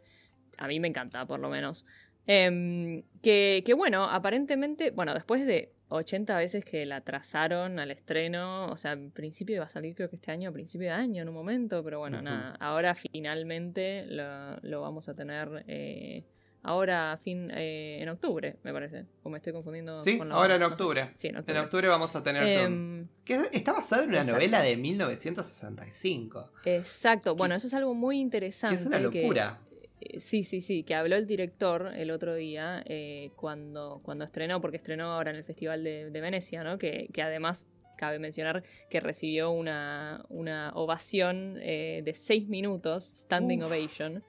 a 0.59 0.69
mí 0.69 0.81
me 0.81 0.89
encanta, 0.89 1.27
por 1.27 1.41
lo 1.41 1.49
menos. 1.49 1.87
Em, 2.27 3.03
que, 3.23 3.63
que 3.65 3.73
bueno, 3.75 4.05
aparentemente, 4.05 4.91
bueno, 4.91 5.15
después 5.15 5.47
de 5.47 5.73
80 5.89 6.37
veces 6.37 6.65
que 6.65 6.85
la 6.85 7.01
trazaron 7.03 7.79
al 7.79 7.91
estreno, 7.93 8.67
o 8.67 8.77
sea, 8.77 8.93
en 8.93 9.13
principio 9.13 9.55
iba 9.57 9.65
a 9.65 9.69
salir 9.69 9.95
creo 9.95 10.11
que 10.11 10.17
este 10.17 10.33
año, 10.33 10.51
a 10.51 10.53
principio 10.53 10.89
de 10.89 10.93
año 10.93 11.23
en 11.23 11.29
un 11.29 11.35
momento, 11.35 11.83
pero 11.85 12.01
bueno, 12.01 12.21
nada, 12.21 12.57
ahora 12.59 12.95
finalmente 12.97 14.05
lo, 14.09 14.57
lo 14.63 14.81
vamos 14.81 15.09
a 15.09 15.15
tener 15.15 15.65
eh, 15.69 16.25
ahora 16.67 17.13
a 17.13 17.17
fin, 17.17 17.51
eh, 17.55 17.99
en 18.03 18.09
octubre, 18.09 18.57
me 18.63 18.73
parece, 18.73 19.05
o 19.23 19.31
me 19.31 19.39
estoy 19.39 19.53
confundiendo. 19.53 20.01
Sí, 20.03 20.19
con 20.19 20.29
la- 20.29 20.35
ahora 20.35 20.55
en 20.57 20.61
no 20.61 20.67
sé. 20.69 20.73
octubre. 20.73 21.11
Sí, 21.15 21.29
en 21.29 21.37
En 21.47 21.57
octubre. 21.59 21.89
vamos 21.89 22.15
a 22.17 22.23
tener 22.23 22.43
Em, 22.43 23.09
que 23.25 23.35
es- 23.35 23.49
está 23.53 23.73
basado 23.73 24.03
en 24.03 24.09
una 24.11 24.19
exacto. 24.19 24.35
novela 24.37 24.61
de 24.63 24.77
1965. 24.77 26.51
exacto, 26.65 27.35
bueno, 27.37 27.55
eso 27.55 27.67
es 27.67 27.75
algo 27.75 27.95
muy 27.95 28.17
Que 28.17 28.23
interesante. 28.23 28.81
es 28.81 28.87
una 28.87 28.99
que- 28.99 29.03
locura. 29.23 29.61
Eh, 30.01 30.21
Sí, 30.21 30.43
sí, 30.43 30.61
sí, 30.61 30.83
que 30.83 30.95
habló 30.95 31.17
el 31.17 31.27
director 31.27 31.91
el 31.97 32.11
otro 32.11 32.35
día 32.35 32.83
eh, 32.87 33.31
cuando, 33.35 34.01
cuando 34.05 34.25
estrenó, 34.27 34.61
porque 34.61 34.77
estrenó 34.77 35.13
ahora 35.13 35.31
en 35.31 35.37
el 35.37 35.45
Festival 35.45 35.83
de, 35.83 36.11
de 36.11 36.21
Venecia, 36.21 36.63
¿no? 36.63 36.77
Que, 36.79 37.09
que 37.13 37.23
además 37.23 37.67
cabe 37.97 38.19
mencionar 38.19 38.63
que 38.91 39.01
recibió 39.01 39.51
una, 39.51 40.23
una 40.29 40.71
ovación 40.75 41.59
eh, 41.63 42.03
de 42.05 42.13
seis 42.15 42.47
minutos, 42.47 43.05
standing 43.05 43.63
Uf. 43.65 43.73
ovation. 43.73 44.23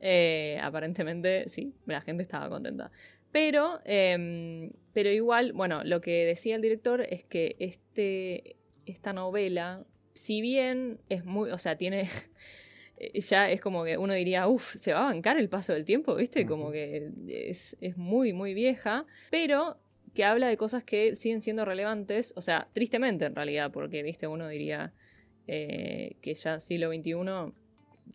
Eh, 0.00 0.58
aparentemente, 0.62 1.48
sí, 1.48 1.74
la 1.86 2.00
gente 2.00 2.22
estaba 2.22 2.48
contenta. 2.48 2.90
Pero, 3.32 3.80
em, 3.84 4.70
pero 4.92 5.10
igual, 5.10 5.52
bueno, 5.52 5.82
lo 5.84 6.00
que 6.00 6.24
decía 6.24 6.56
el 6.56 6.62
director 6.62 7.00
es 7.00 7.24
que 7.24 7.56
este, 7.58 8.56
esta 8.86 9.12
novela, 9.12 9.84
si 10.12 10.40
bien 10.40 11.00
es 11.08 11.24
muy, 11.24 11.50
o 11.50 11.58
sea, 11.58 11.76
tiene 11.76 12.08
ya 13.14 13.50
es 13.50 13.60
como 13.60 13.84
que 13.84 13.98
uno 13.98 14.14
diría, 14.14 14.46
uff, 14.46 14.76
se 14.76 14.92
va 14.92 15.00
a 15.00 15.12
bancar 15.12 15.38
el 15.38 15.48
paso 15.48 15.72
del 15.72 15.84
tiempo, 15.84 16.14
¿viste? 16.14 16.46
Como 16.46 16.70
que 16.70 17.10
es, 17.28 17.76
es 17.80 17.96
muy, 17.96 18.32
muy 18.32 18.54
vieja, 18.54 19.06
pero 19.30 19.78
que 20.14 20.24
habla 20.24 20.46
de 20.46 20.56
cosas 20.56 20.84
que 20.84 21.16
siguen 21.16 21.40
siendo 21.40 21.64
relevantes, 21.64 22.32
o 22.36 22.40
sea, 22.40 22.68
tristemente 22.72 23.24
en 23.24 23.34
realidad, 23.34 23.72
porque, 23.72 24.02
¿viste? 24.02 24.26
Uno 24.26 24.48
diría 24.48 24.92
eh, 25.46 26.16
que 26.22 26.34
ya 26.34 26.60
siglo 26.60 26.88
XXI 26.88 27.52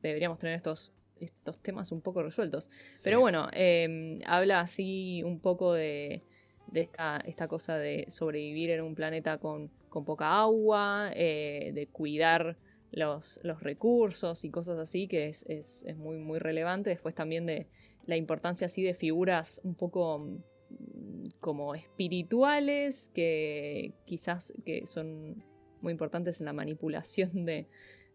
deberíamos 0.02 0.40
tener 0.40 0.56
estos, 0.56 0.94
estos 1.22 1.60
temas 1.60 1.92
un 1.92 2.02
poco 2.02 2.24
resueltos. 2.24 2.70
Pero 3.04 3.20
bueno, 3.20 3.48
eh, 3.54 4.20
habla 4.26 4.60
así 4.62 5.22
un 5.24 5.40
poco 5.40 5.74
de, 5.74 6.24
de 6.68 6.82
esta, 6.82 7.22
esta 7.26 7.48
cosa 7.48 7.78
de 7.78 8.06
sobrevivir 8.10 8.70
en 8.72 8.82
un 8.82 8.96
planeta 8.96 9.38
con, 9.38 9.70
con 9.90 10.06
poca 10.06 10.40
agua, 10.40 11.12
eh, 11.16 11.72
de 11.74 11.88
cuidar 11.88 12.58
los, 12.92 13.40
los 13.44 13.62
recursos 13.62 14.44
y 14.46 14.50
cosas 14.50 14.80
así, 14.80 15.08
que 15.08 15.28
es, 15.28 15.46
es- 15.48 15.84
es 15.88 15.96
muy, 15.98 16.18
muy 16.18 16.40
relevante. 16.40 16.90
Después 16.90 17.14
también 17.16 17.46
de 17.46 17.68
la 18.06 18.16
importancia 18.18 18.66
así 18.66 18.82
de 18.84 18.94
figuras 18.94 19.62
un 19.64 19.76
poco 19.76 20.20
mm, 20.20 21.26
como 21.40 21.76
espirituales, 21.76 23.10
que 23.14 23.94
quizás 24.06 24.54
que 24.66 24.86
son 24.86 25.44
muy 25.82 25.92
importantes 25.92 26.40
en 26.40 26.46
la 26.46 26.54
manipulación 26.54 27.46
de, 27.46 27.68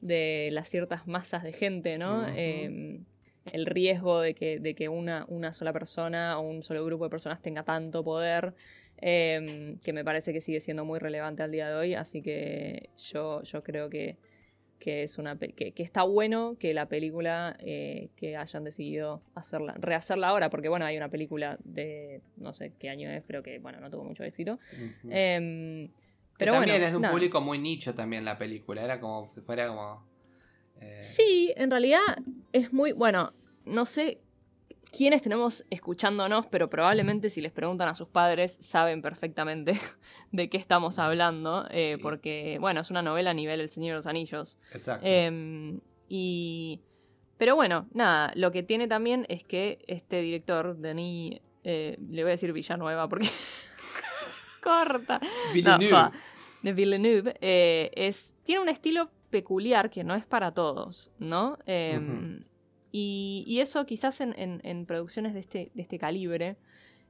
de 0.05 0.51
las 0.53 0.69
ciertas 0.69 1.07
masas 1.07 1.43
de 1.43 1.53
gente, 1.53 1.97
¿no? 1.99 2.27
Eh, 2.29 3.01
el 3.53 3.67
riesgo 3.67 4.21
de 4.21 4.35
que, 4.35 4.59
de 4.59 4.75
que 4.75 4.89
una, 4.89 5.25
una 5.29 5.53
sola 5.53 5.73
persona 5.73 6.39
o 6.39 6.43
un 6.43 6.63
solo 6.63 6.85
grupo 6.85 7.05
de 7.05 7.11
personas 7.11 7.43
tenga 7.43 7.63
tanto 7.63 8.05
poder, 8.05 8.55
eh, 9.01 9.77
que 9.83 9.93
me 9.93 10.05
parece 10.05 10.33
que 10.33 10.41
sigue 10.41 10.61
siendo 10.61 10.85
muy 10.85 10.99
relevante 10.99 11.43
al 11.43 11.51
día 11.51 11.69
de 11.69 11.75
hoy, 11.75 11.95
así 11.95 12.23
que 12.23 12.91
yo, 12.97 13.43
yo 13.43 13.63
creo 13.63 13.91
que, 13.91 14.17
que 14.79 15.03
es 15.03 15.19
una 15.19 15.39
que, 15.39 15.73
que 15.73 15.83
está 15.83 16.03
bueno 16.05 16.57
que 16.59 16.75
la 16.75 16.87
película 16.87 17.57
eh, 17.61 18.09
que 18.17 18.37
hayan 18.37 18.65
decidido 18.65 19.23
hacerla, 19.35 19.75
rehacerla 19.79 20.29
ahora, 20.29 20.51
porque 20.51 20.69
bueno, 20.69 20.85
hay 20.85 20.97
una 20.97 21.09
película 21.09 21.59
de 21.65 22.21
no 22.37 22.53
sé 22.53 22.73
qué 22.79 22.89
año 22.91 23.11
es, 23.11 23.23
pero 23.27 23.43
que 23.43 23.59
bueno, 23.59 23.81
no 23.81 23.91
tuvo 23.91 24.05
mucho 24.05 24.25
éxito. 24.25 24.59
Em, 25.11 25.89
Que 25.89 26.04
pero 26.39 26.53
también 26.53 26.71
bueno, 26.73 26.85
es 26.87 26.91
de 26.93 26.97
un 26.97 27.03
nada. 27.03 27.13
público 27.13 27.41
muy 27.41 27.59
nicho 27.59 27.95
también 27.95 28.25
la 28.25 28.37
película. 28.39 28.83
Era 28.83 29.01
como 29.01 29.29
si 29.31 29.41
fuera 29.41 29.69
como. 29.69 30.07
eh, 30.81 30.99
Sí, 31.03 31.53
en 31.57 31.71
realidad 31.71 32.01
es 32.53 32.73
muy. 32.73 32.93
Bueno, 32.93 33.33
no 33.65 33.87
sé 33.87 34.21
quiénes 34.97 35.23
tenemos 35.23 35.65
escuchándonos, 35.71 36.47
pero 36.47 36.71
probablemente 36.71 37.29
si 37.29 37.41
les 37.41 37.51
preguntan 37.51 37.89
a 37.89 37.95
sus 37.97 38.07
padres 38.09 38.57
saben 38.61 39.03
perfectamente 39.03 39.73
de 40.33 40.49
qué 40.49 40.57
estamos 40.57 40.99
hablando, 41.01 41.67
eh, 41.71 41.95
Sí. 41.97 42.03
porque, 42.03 42.59
bueno, 42.61 42.81
es 42.81 42.91
una 42.93 43.03
novela 43.03 43.31
a 43.31 43.35
nivel 43.35 43.61
El 43.61 43.69
Señor 43.69 43.95
de 43.95 43.97
los 43.97 44.07
Anillos. 44.07 44.59
Exacto. 44.73 45.05
Em, 45.07 45.81
y. 46.09 46.81
Pero 47.37 47.57
bueno, 47.57 47.89
nada, 47.93 48.31
lo 48.37 48.53
que 48.53 48.63
tiene 48.63 48.87
también 48.87 49.27
es 49.29 49.43
que 49.43 49.79
este 49.89 50.21
director, 50.21 50.77
Denis. 50.77 51.41
eh, 51.65 51.97
le 52.11 52.23
voy 52.23 52.31
a 52.31 52.33
decir 52.33 52.53
Villanueva 52.53 53.09
porque. 53.09 53.27
corta. 54.65 55.21
Villeneuve. 55.53 55.91
No, 55.91 56.11
de 56.63 56.73
Villeneuve, 56.73 57.35
eh, 57.43 57.91
es, 57.95 58.35
tiene 58.45 58.63
un 58.63 58.69
estilo 58.71 59.11
peculiar 59.31 59.91
que 59.91 60.03
no 60.03 60.15
es 60.15 60.25
para 60.25 60.53
todos, 60.55 61.11
¿no? 61.19 61.59
Eh, 61.67 61.99
Ujú. 62.01 62.45
y, 62.91 63.45
y 63.47 63.61
eso 63.61 63.85
quizás 63.85 64.21
en, 64.23 64.35
en- 64.39 64.61
en 64.65 64.87
producciones 64.87 65.35
de 65.35 65.41
este, 65.41 65.71
de 65.75 65.83
este 65.83 65.99
calibre 65.99 66.57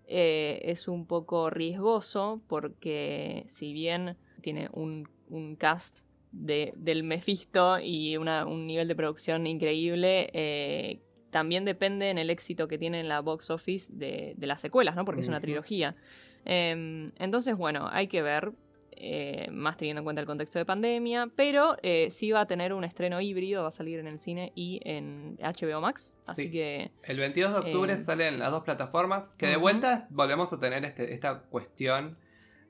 eh, 0.08 0.60
es 0.64 0.88
un 0.88 1.06
poco 1.06 1.50
riesgoso 1.50 2.42
porque 2.48 3.44
si 3.48 3.72
bien 3.72 4.16
tiene 4.40 4.68
un, 4.72 5.08
un 5.28 5.54
cast 5.56 6.00
de, 6.32 6.72
del 6.76 7.04
Mephisto 7.04 7.78
y 7.78 8.16
una- 8.16 8.44
un 8.46 8.66
nivel 8.66 8.88
de 8.88 8.96
producción 8.96 9.46
increíble, 9.46 10.30
eh, 10.32 11.00
también 11.34 11.64
depende 11.64 12.10
en 12.10 12.18
el 12.18 12.30
éxito 12.30 12.68
que 12.68 12.78
tiene 12.78 13.00
en 13.00 13.08
la 13.08 13.18
box 13.20 13.50
office 13.50 13.92
de, 13.92 14.34
de 14.36 14.46
las 14.46 14.60
secuelas, 14.60 14.94
¿no? 14.94 15.04
Porque 15.04 15.20
es 15.20 15.26
una 15.28 15.40
trilogía. 15.40 15.96
Em, 16.44 17.10
entonces, 17.18 17.56
bueno, 17.56 17.88
hay 17.90 18.06
que 18.06 18.22
ver, 18.22 18.52
eh, 18.92 19.48
más 19.50 19.76
teniendo 19.76 19.98
en 20.00 20.04
cuenta 20.04 20.20
el 20.20 20.26
contexto 20.28 20.60
de 20.60 20.64
pandemia, 20.64 21.28
pero 21.34 21.76
eh, 21.82 22.08
sí 22.12 22.30
va 22.30 22.42
a 22.42 22.46
tener 22.46 22.72
un 22.72 22.84
estreno 22.84 23.20
híbrido, 23.20 23.62
va 23.62 23.68
a 23.68 23.72
salir 23.72 23.98
en 23.98 24.06
el 24.06 24.20
cine 24.20 24.52
y 24.54 24.80
en 24.84 25.36
HBO 25.40 25.80
Max, 25.80 26.16
así 26.26 26.44
Sí. 26.44 26.50
que 26.52 26.92
El 27.02 27.18
22 27.18 27.52
de 27.52 27.58
octubre 27.58 27.92
Eh, 27.92 27.96
salen 27.96 28.38
las 28.38 28.52
dos 28.52 28.62
plataformas. 28.62 29.32
Que 29.34 29.48
de 29.48 29.56
vuelta 29.56 30.06
volvemos 30.10 30.52
a 30.52 30.60
tener 30.60 30.84
este- 30.84 31.12
esta 31.14 31.40
cuestión 31.50 32.16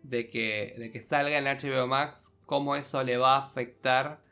de 0.02 0.28
que, 0.30 0.74
de 0.78 0.90
que 0.90 1.02
salga 1.02 1.36
en 1.36 1.46
HBO 1.46 1.86
Max, 1.86 2.32
cómo 2.46 2.76
eso 2.76 3.04
le 3.04 3.18
va 3.18 3.36
a 3.36 3.38
afectar 3.40 4.22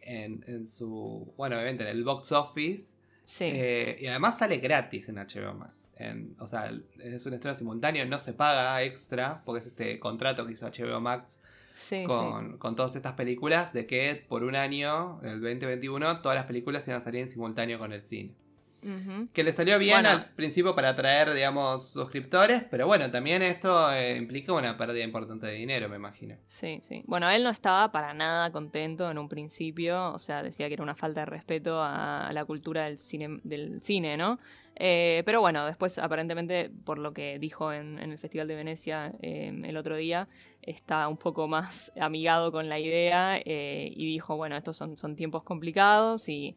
en, 0.00 0.44
en 0.48 0.66
su. 0.66 1.32
Bueno, 1.36 1.54
obviamente 1.56 1.84
en 1.84 1.90
el 1.90 2.02
box 2.02 2.32
office. 2.32 2.95
Sí. 3.26 3.44
Eh, 3.52 3.98
y 4.00 4.06
además 4.06 4.38
sale 4.38 4.56
gratis 4.56 5.10
en 5.10 5.16
HBO 5.16 5.52
Max. 5.52 5.90
En- 5.96 6.34
o 6.38 6.46
sea, 6.46 6.72
es 6.98 7.26
un 7.26 7.34
estreno 7.34 7.54
simultáneo, 7.54 8.06
no 8.06 8.18
se 8.18 8.32
paga 8.32 8.82
extra, 8.82 9.42
porque 9.44 9.60
es 9.60 9.66
este 9.66 9.98
contrato 9.98 10.46
que 10.46 10.52
hizo 10.54 10.66
HBO 10.66 10.98
Max 11.00 11.42
sí, 11.72 11.96
sí. 12.00 12.06
con, 12.06 12.56
con 12.56 12.74
todas 12.76 12.96
estas 12.96 13.12
películas, 13.12 13.72
de 13.74 13.86
que 13.86 14.24
por 14.28 14.42
un 14.44 14.56
año, 14.56 15.20
el 15.22 15.40
2021, 15.42 16.22
todas 16.22 16.36
las 16.36 16.46
películas 16.46 16.88
iban 16.88 17.00
a 17.00 17.04
salir 17.04 17.20
en 17.20 17.28
simultáneo 17.28 17.78
con 17.78 17.92
el 17.92 18.02
cine. 18.02 18.34
Que 19.32 19.42
le 19.42 19.52
salió 19.52 19.78
bien 19.78 20.02
Bueno. 20.02 20.08
al 20.10 20.34
principio 20.34 20.74
para 20.74 20.90
atraer, 20.90 21.32
digamos, 21.34 21.88
suscriptores, 21.88 22.62
pero 22.70 22.86
bueno, 22.86 23.10
también 23.10 23.42
esto 23.42 23.92
eh, 23.92 24.16
implica 24.16 24.52
una 24.52 24.76
pérdida 24.76 25.02
importante 25.04 25.46
de 25.46 25.54
dinero, 25.54 25.88
me 25.88 25.96
imagino. 25.96 26.36
Sí, 26.46 26.80
sí. 26.82 27.02
Bueno, 27.06 27.28
él 27.30 27.42
no 27.42 27.50
estaba 27.50 27.90
para 27.90 28.14
nada 28.14 28.52
contento 28.52 29.10
en 29.10 29.18
un 29.18 29.28
principio, 29.28 30.12
o 30.12 30.18
sea, 30.18 30.42
decía 30.42 30.68
que 30.68 30.74
era 30.74 30.82
una 30.82 30.94
falta 30.94 31.20
de 31.20 31.26
respeto 31.26 31.82
a 31.82 32.30
la 32.32 32.44
cultura 32.44 32.84
del 32.84 32.98
cine, 32.98 33.40
del 33.42 33.82
cine 33.82 34.16
¿no? 34.16 34.38
Eh, 34.78 35.22
pero 35.24 35.40
bueno, 35.40 35.64
después 35.64 35.98
aparentemente, 35.98 36.70
por 36.84 36.98
lo 36.98 37.12
que 37.14 37.38
dijo 37.38 37.72
en, 37.72 37.98
en 37.98 38.12
el 38.12 38.18
Festival 38.18 38.46
de 38.46 38.56
Venecia 38.56 39.12
eh, 39.22 39.50
el 39.64 39.76
otro 39.76 39.96
día, 39.96 40.28
está 40.60 41.08
un 41.08 41.16
poco 41.16 41.48
más 41.48 41.92
amigado 42.00 42.52
con 42.52 42.68
la 42.68 42.78
idea 42.78 43.38
eh, 43.44 43.90
y 43.94 44.06
dijo, 44.06 44.36
bueno, 44.36 44.56
estos 44.56 44.76
son, 44.76 44.96
son 44.98 45.16
tiempos 45.16 45.42
complicados 45.44 46.28
y 46.28 46.56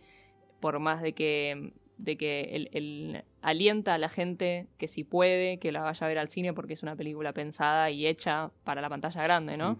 por 0.59 0.79
más 0.79 1.01
de 1.01 1.13
que 1.13 1.71
de 1.99 2.17
que 2.17 2.67
él, 2.71 3.23
alienta 3.41 3.93
a 3.93 3.97
la 3.97 4.09
gente 4.09 4.67
que 4.77 4.87
si 4.87 5.03
puede, 5.03 5.59
que 5.59 5.71
la 5.71 5.81
vaya 5.81 6.05
a 6.05 6.07
ver 6.07 6.17
al 6.17 6.29
cine 6.29 6.53
porque 6.53 6.73
es 6.73 6.83
una 6.83 6.95
película 6.95 7.33
pensada 7.33 7.91
y 7.91 8.07
hecha 8.07 8.51
para 8.63 8.81
la 8.81 8.89
pantalla 8.89 9.21
grande, 9.21 9.57
¿no? 9.57 9.79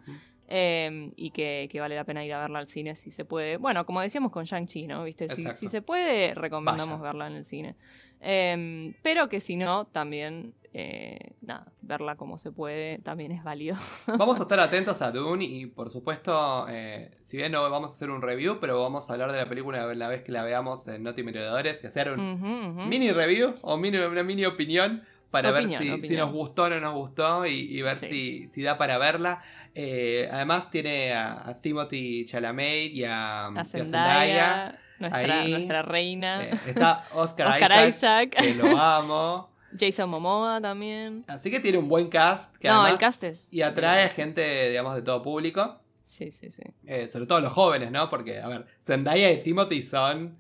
Em, 0.52 1.12
y 1.16 1.30
que, 1.30 1.70
vale 1.80 1.96
la 1.96 2.04
pena 2.04 2.26
ir 2.26 2.34
a 2.34 2.40
verla 2.42 2.60
al 2.60 2.68
cine 2.68 2.96
si 2.96 3.12
se 3.12 3.24
puede. 3.24 3.58
Bueno, 3.58 3.86
como 3.86 4.02
decíamos 4.02 4.32
con 4.32 4.46
Shang-Chi, 4.46 4.88
¿no? 4.88 5.04
¿Viste? 5.04 5.30
Si, 5.30 5.68
se 5.68 5.82
puede, 5.82 6.34
recomendamos 6.34 7.00
verla 7.02 7.28
en 7.28 7.34
el 7.34 7.46
cine. 7.46 7.76
Em, 8.20 8.94
pero 9.02 9.30
que 9.30 9.40
si 9.40 9.56
no, 9.56 9.86
también, 9.86 10.54
eh, 10.74 11.34
nada, 11.42 11.72
verla 11.82 12.16
como 12.16 12.38
se 12.38 12.52
puede 12.52 13.00
también 13.00 13.32
es 13.32 13.44
válido. 13.44 13.76
vamos 14.18 14.40
a 14.40 14.44
estar 14.44 14.60
atentos 14.60 15.02
a 15.02 15.12
Dune 15.12 15.44
y, 15.46 15.66
por 15.66 15.90
supuesto, 15.90 16.68
eh, 16.70 17.12
si 17.24 17.38
bien 17.38 17.52
no 17.52 17.68
vamos 17.70 17.92
a 17.92 17.94
hacer 17.94 18.10
un 18.10 18.22
review, 18.22 18.60
pero 18.60 18.82
vamos 18.82 19.10
a 19.10 19.14
hablar 19.14 19.32
de 19.32 19.38
la 19.38 19.50
película 19.50 19.94
la 19.94 20.08
vez 20.08 20.24
que 20.24 20.32
la 20.32 20.44
veamos 20.44 20.88
en 20.88 21.04
Noti 21.04 21.24
Merodeadores 21.24 21.84
y 21.84 21.88
hacer 21.88 22.12
un 22.12 22.88
mini 22.88 23.12
review 23.12 23.56
o 23.62 23.78
mini, 23.78 23.98
una 23.98 24.24
mini 24.24 24.46
opinión 24.46 25.04
para 25.32 25.52
ver 25.52 25.70
si, 25.78 26.16
nos 26.16 26.32
gustó 26.32 26.64
o 26.64 26.70
no 26.70 26.80
nos 26.80 26.94
gustó 26.94 27.46
y, 27.46 27.82
ver 27.82 27.98
si, 27.98 28.50
si 28.54 28.62
da 28.62 28.78
para 28.78 28.98
verla. 28.98 29.42
Eh, 29.76 30.28
además 30.32 30.72
tiene 30.72 31.14
a, 31.14 31.58
Timothy 31.62 32.26
Chalamet 32.26 32.92
y 32.92 33.04
a, 33.06 33.52
Zendaya, 33.66 34.80
nuestra, 35.00 35.82
reina. 35.84 36.44
Está 36.44 37.04
Oscar, 37.14 37.88
Isaac, 37.88 38.36
que 38.38 38.56
lo 38.56 38.78
amo. 38.78 39.50
Jason 39.78 40.10
Momoa 40.10 40.62
también. 40.62 41.26
Así 41.28 41.52
que 41.52 41.60
tiene 41.60 41.78
un 41.78 41.90
buen 41.90 42.10
cast. 42.10 42.56
Que 42.58 42.68
no, 42.68 42.88
el 42.88 42.98
cast 42.98 43.24
es. 43.24 43.48
Y 43.52 43.62
atrae 43.62 44.10
gente, 44.10 44.70
digamos, 44.70 44.96
de 44.96 45.02
todo 45.02 45.22
público. 45.22 45.80
Sí, 46.04 46.32
sí, 46.32 46.50
sí. 46.50 46.64
Eh, 46.86 47.08
sobre 47.08 47.28
todo 47.28 47.40
los 47.40 47.54
jóvenes, 47.54 47.92
¿no? 47.92 48.10
Porque, 48.10 48.40
a 48.40 48.48
ver, 48.48 48.66
Zendaya 48.84 49.32
y 49.32 49.44
Timothy 49.44 49.84
son. 49.84 50.38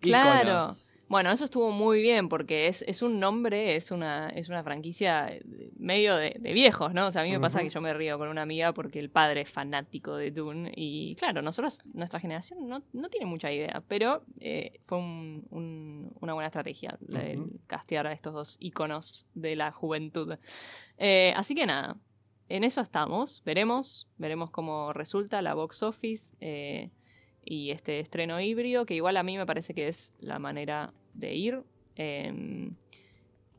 Claro. 0.00 0.68
Bueno, 1.10 1.32
eso 1.32 1.42
estuvo 1.42 1.72
muy 1.72 2.00
bien 2.02 2.28
porque 2.28 2.68
es, 2.68 3.02
un 3.02 3.18
nombre, 3.18 3.74
es 3.74 3.90
una, 3.90 4.28
es 4.28 4.48
una 4.48 4.62
franquicia 4.62 5.36
medio 5.76 6.14
de, 6.14 6.38
viejos, 6.40 6.94
¿no? 6.94 7.08
O 7.08 7.10
sea, 7.10 7.22
a 7.22 7.24
mí 7.24 7.32
me 7.32 7.40
pasa 7.40 7.60
que 7.62 7.68
yo 7.68 7.80
me 7.80 7.92
río 7.92 8.16
con 8.16 8.28
una 8.28 8.42
amiga 8.42 8.72
porque 8.72 9.00
el 9.00 9.10
padre 9.10 9.40
es 9.40 9.50
fanático 9.50 10.14
de 10.14 10.30
Dune 10.30 10.72
y 10.76 11.16
claro, 11.16 11.42
nosotros, 11.42 11.82
nuestra 11.94 12.20
generación 12.20 12.68
no, 12.68 13.08
tiene 13.08 13.26
mucha 13.26 13.50
idea, 13.50 13.82
pero 13.88 14.22
eh, 14.38 14.78
fue 14.86 14.98
una 14.98 16.32
buena 16.32 16.46
estrategia 16.46 16.96
el 17.08 17.58
castear 17.66 18.06
a 18.06 18.12
estos 18.12 18.32
dos 18.32 18.56
iconos 18.60 19.26
de 19.34 19.56
la 19.56 19.72
juventud. 19.72 20.36
Eh, 20.96 21.34
así 21.34 21.56
que 21.56 21.66
nada, 21.66 21.96
en 22.48 22.62
eso 22.62 22.82
estamos, 22.82 23.42
veremos, 23.44 24.06
veremos 24.16 24.52
cómo 24.52 24.92
resulta 24.92 25.42
la 25.42 25.54
box 25.54 25.82
office. 25.82 26.36
Eh, 26.40 26.92
y 27.44 27.70
este 27.70 28.00
estreno 28.00 28.40
híbrido, 28.40 28.84
que 28.86 28.94
igual 28.94 29.16
a 29.16 29.22
mí 29.22 29.36
me 29.36 29.46
parece 29.46 29.74
que 29.74 29.88
es 29.88 30.12
la 30.20 30.38
manera 30.38 30.92
de 31.20 31.34
ir. 31.34 31.62
Em, 31.96 32.74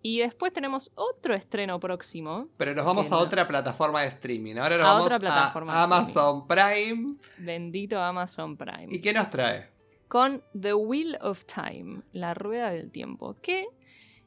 y 0.04 0.20
después 0.20 0.52
tenemos 0.52 0.92
otro 0.96 1.36
estreno 1.36 1.80
próximo. 1.80 2.48
Pero 2.58 2.74
nos 2.74 2.86
vamos 2.86 3.12
a 3.12 3.18
otra 3.18 3.48
plataforma 3.48 4.02
de 4.02 4.08
streaming. 4.08 4.56
Ahora 4.56 4.78
nos 4.78 4.86
vamos 4.86 5.06
otra 5.06 5.20
plataforma 5.20 5.74
a 5.74 5.84
Amazon 5.84 6.48
Prime. 6.48 7.16
Bendito 7.38 8.00
Amazon 8.00 8.58
Prime. 8.58 8.88
¿Y 8.90 9.00
qué 9.00 9.14
nos 9.14 9.30
trae? 9.30 9.70
Con 10.08 10.44
The 10.60 10.74
Wheel 10.74 11.18
of 11.22 11.46
Time, 11.46 12.02
la 12.14 12.34
rueda 12.34 12.72
del 12.72 12.92
tiempo. 12.92 13.36
Que 13.42 13.68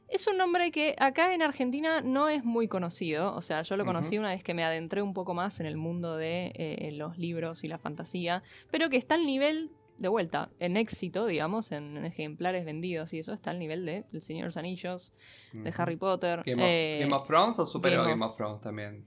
es 0.07 0.27
un 0.27 0.37
nombre 0.37 0.71
que 0.71 0.95
acá 0.97 1.33
en 1.33 1.41
Argentina 1.41 1.99
no 2.01 2.29
es 2.29 2.45
muy 2.45 2.69
conocido. 2.69 3.35
O 3.35 3.41
sea, 3.41 3.61
yo 3.63 3.75
lo 3.75 3.85
conocí 3.85 4.17
una 4.17 4.29
vez 4.29 4.43
que 4.43 4.53
me 4.53 4.63
adentré 4.63 5.01
un 5.01 5.13
poco 5.13 5.33
más 5.33 5.59
en 5.59 5.65
el 5.65 5.75
mundo 5.75 6.15
de 6.15 6.53
eh, 6.55 6.91
los 6.93 7.17
libros 7.17 7.65
y 7.65 7.67
la 7.67 7.77
fantasía. 7.77 8.41
Pero 8.71 8.89
que 8.89 8.97
está 8.97 9.15
al 9.15 9.25
nivel 9.25 9.71
de 9.97 10.07
vuelta, 10.07 10.49
en 10.59 10.77
éxito, 10.77 11.25
digamos, 11.25 11.71
en, 11.71 12.05
ejemplares 12.05 12.65
vendidos 12.65 13.13
y 13.13 13.19
eso 13.19 13.33
está 13.33 13.51
al 13.51 13.59
nivel 13.59 13.85
de 13.85 14.05
El 14.11 14.21
Señor 14.21 14.43
de 14.43 14.47
los 14.47 14.57
Anillos, 14.57 15.13
de 15.53 15.73
Harry 15.77 15.95
Potter. 15.95 16.43
Game 16.45 17.13
of, 17.13 17.27
Thrones 17.27 17.59
o 17.59 17.65
superó 17.65 18.03
Game, 18.03 18.23
of, 18.23 18.35
Thrones 18.35 18.61
también? 18.61 19.05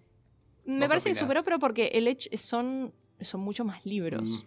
Me 0.64 0.88
parece 0.88 1.10
que 1.10 1.14
superó, 1.14 1.42
pero 1.42 1.58
porque 1.58 1.88
el 1.94 2.08
hecho 2.08 2.28
son, 2.36 2.92
son 3.20 3.40
mucho 3.40 3.64
más 3.64 3.84
libros. 3.84 4.46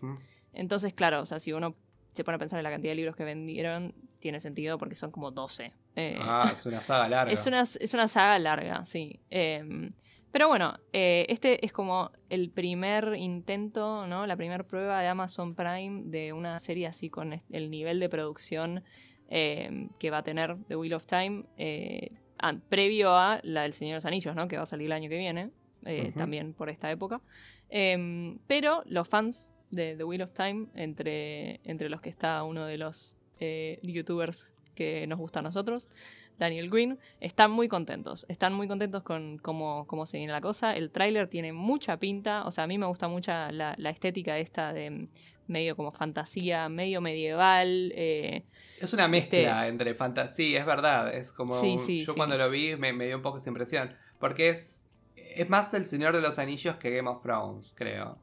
Entonces, 0.53 0.93
claro, 0.93 1.21
o 1.21 1.25
sea, 1.25 1.39
si 1.39 1.53
uno 1.53 1.75
se 2.13 2.23
pone 2.23 2.35
a 2.35 2.39
pensar 2.39 2.59
en 2.59 2.63
la 2.63 2.71
cantidad 2.71 2.91
de 2.91 2.95
libros 2.95 3.15
que 3.15 3.23
vendieron, 3.23 3.93
tiene 4.19 4.39
sentido 4.39 4.77
porque 4.77 4.95
son 4.95 5.11
como 5.11 5.31
12. 5.31 5.71
Eh, 5.95 6.17
ah, 6.21 6.51
es 6.57 6.65
una 6.65 6.81
saga 6.81 7.07
larga. 7.07 7.33
Es 7.33 7.47
una, 7.47 7.61
es 7.61 7.93
una 7.93 8.07
saga 8.07 8.37
larga, 8.39 8.85
sí. 8.85 9.19
Eh, 9.29 9.91
pero 10.31 10.47
bueno, 10.47 10.75
eh, 10.93 11.25
este 11.27 11.65
es 11.65 11.73
como 11.73 12.11
el 12.29 12.49
primer 12.49 13.15
intento, 13.17 14.07
¿no? 14.07 14.25
La 14.25 14.37
primera 14.37 14.63
prueba 14.63 15.01
de 15.01 15.07
Amazon 15.07 15.55
Prime 15.55 16.03
de 16.05 16.31
una 16.31 16.59
serie 16.61 16.87
así 16.87 17.09
con 17.09 17.41
el 17.49 17.69
nivel 17.69 17.99
de 17.99 18.07
producción 18.07 18.83
eh, 19.29 19.87
que 19.99 20.09
va 20.09 20.19
a 20.19 20.23
tener 20.23 20.57
The 20.67 20.77
Wheel 20.77 20.93
of 20.93 21.05
Time, 21.05 21.45
eh, 21.57 22.11
previo 22.69 23.15
a 23.15 23.41
la 23.43 23.63
del 23.63 23.73
Señor 23.73 23.91
de 23.91 23.97
los 23.97 24.05
Anillos, 24.05 24.35
¿no? 24.35 24.47
Que 24.47 24.55
va 24.57 24.63
a 24.63 24.67
salir 24.67 24.85
el 24.85 24.93
año 24.93 25.09
que 25.09 25.17
viene, 25.17 25.51
también 26.15 26.53
por 26.53 26.69
esta 26.69 26.89
época. 26.89 27.21
Em, 27.69 28.39
pero 28.47 28.83
los 28.85 29.07
fans 29.09 29.51
de 29.69 29.95
The 29.95 30.03
Wheel 30.03 30.23
of 30.23 30.33
Time, 30.33 30.67
entre, 30.75 31.59
entre 31.63 31.89
los 31.89 32.01
que 32.01 32.09
está 32.09 32.43
uno 32.43 32.65
de 32.65 32.77
los 32.77 33.17
youtubers 33.83 34.55
que 34.75 35.07
nos 35.07 35.19
gusta 35.19 35.39
a 35.39 35.41
nosotros, 35.41 35.89
Daniel 36.37 36.69
Green, 36.69 36.99
están 37.19 37.51
muy 37.51 37.67
contentos. 37.67 38.25
Están 38.27 38.53
muy 38.53 38.67
contentos 38.67 39.03
con 39.03 39.37
cómo, 39.37 39.85
cómo 39.85 40.05
se 40.05 40.17
viene 40.17 40.33
la 40.33 40.41
cosa. 40.41 40.75
El 40.75 40.89
tráiler 40.89 41.27
tiene 41.27 41.53
mucha 41.53 41.97
pinta. 41.97 42.45
O 42.45 42.51
sea, 42.51 42.63
a 42.63 42.67
mí 42.67 42.77
me 42.77 42.87
gusta 42.87 43.07
mucho 43.07 43.31
la, 43.31 43.75
estética 43.89 44.37
esta 44.39 44.73
de 44.73 45.07
medio 45.47 45.75
como 45.75 45.91
fantasía, 45.91 46.67
medio 46.67 46.99
medieval. 46.99 47.93
Eh, 47.95 48.43
es 48.79 48.93
una 48.93 49.07
mezcla 49.07 49.61
este 49.61 49.67
entre 49.67 49.93
fantasía, 49.93 50.59
es 50.59 50.65
verdad. 50.65 51.13
Es 51.13 51.31
como. 51.31 51.61
yo 51.61 52.15
cuando 52.15 52.37
lo 52.37 52.49
vi 52.49 52.75
me, 52.75 52.91
me, 52.91 53.05
dio 53.05 53.17
un 53.17 53.21
poco 53.21 53.37
esa 53.37 53.49
impresión. 53.49 53.95
Porque 54.19 54.49
es. 54.49 54.83
Es 55.15 55.47
más 55.47 55.73
el 55.73 55.85
Señor 55.85 56.15
de 56.15 56.21
los 56.21 56.39
Anillos 56.39 56.75
que 56.75 56.89
Game 56.89 57.07
of 57.07 57.21
Thrones, 57.21 57.73
creo. 57.77 58.17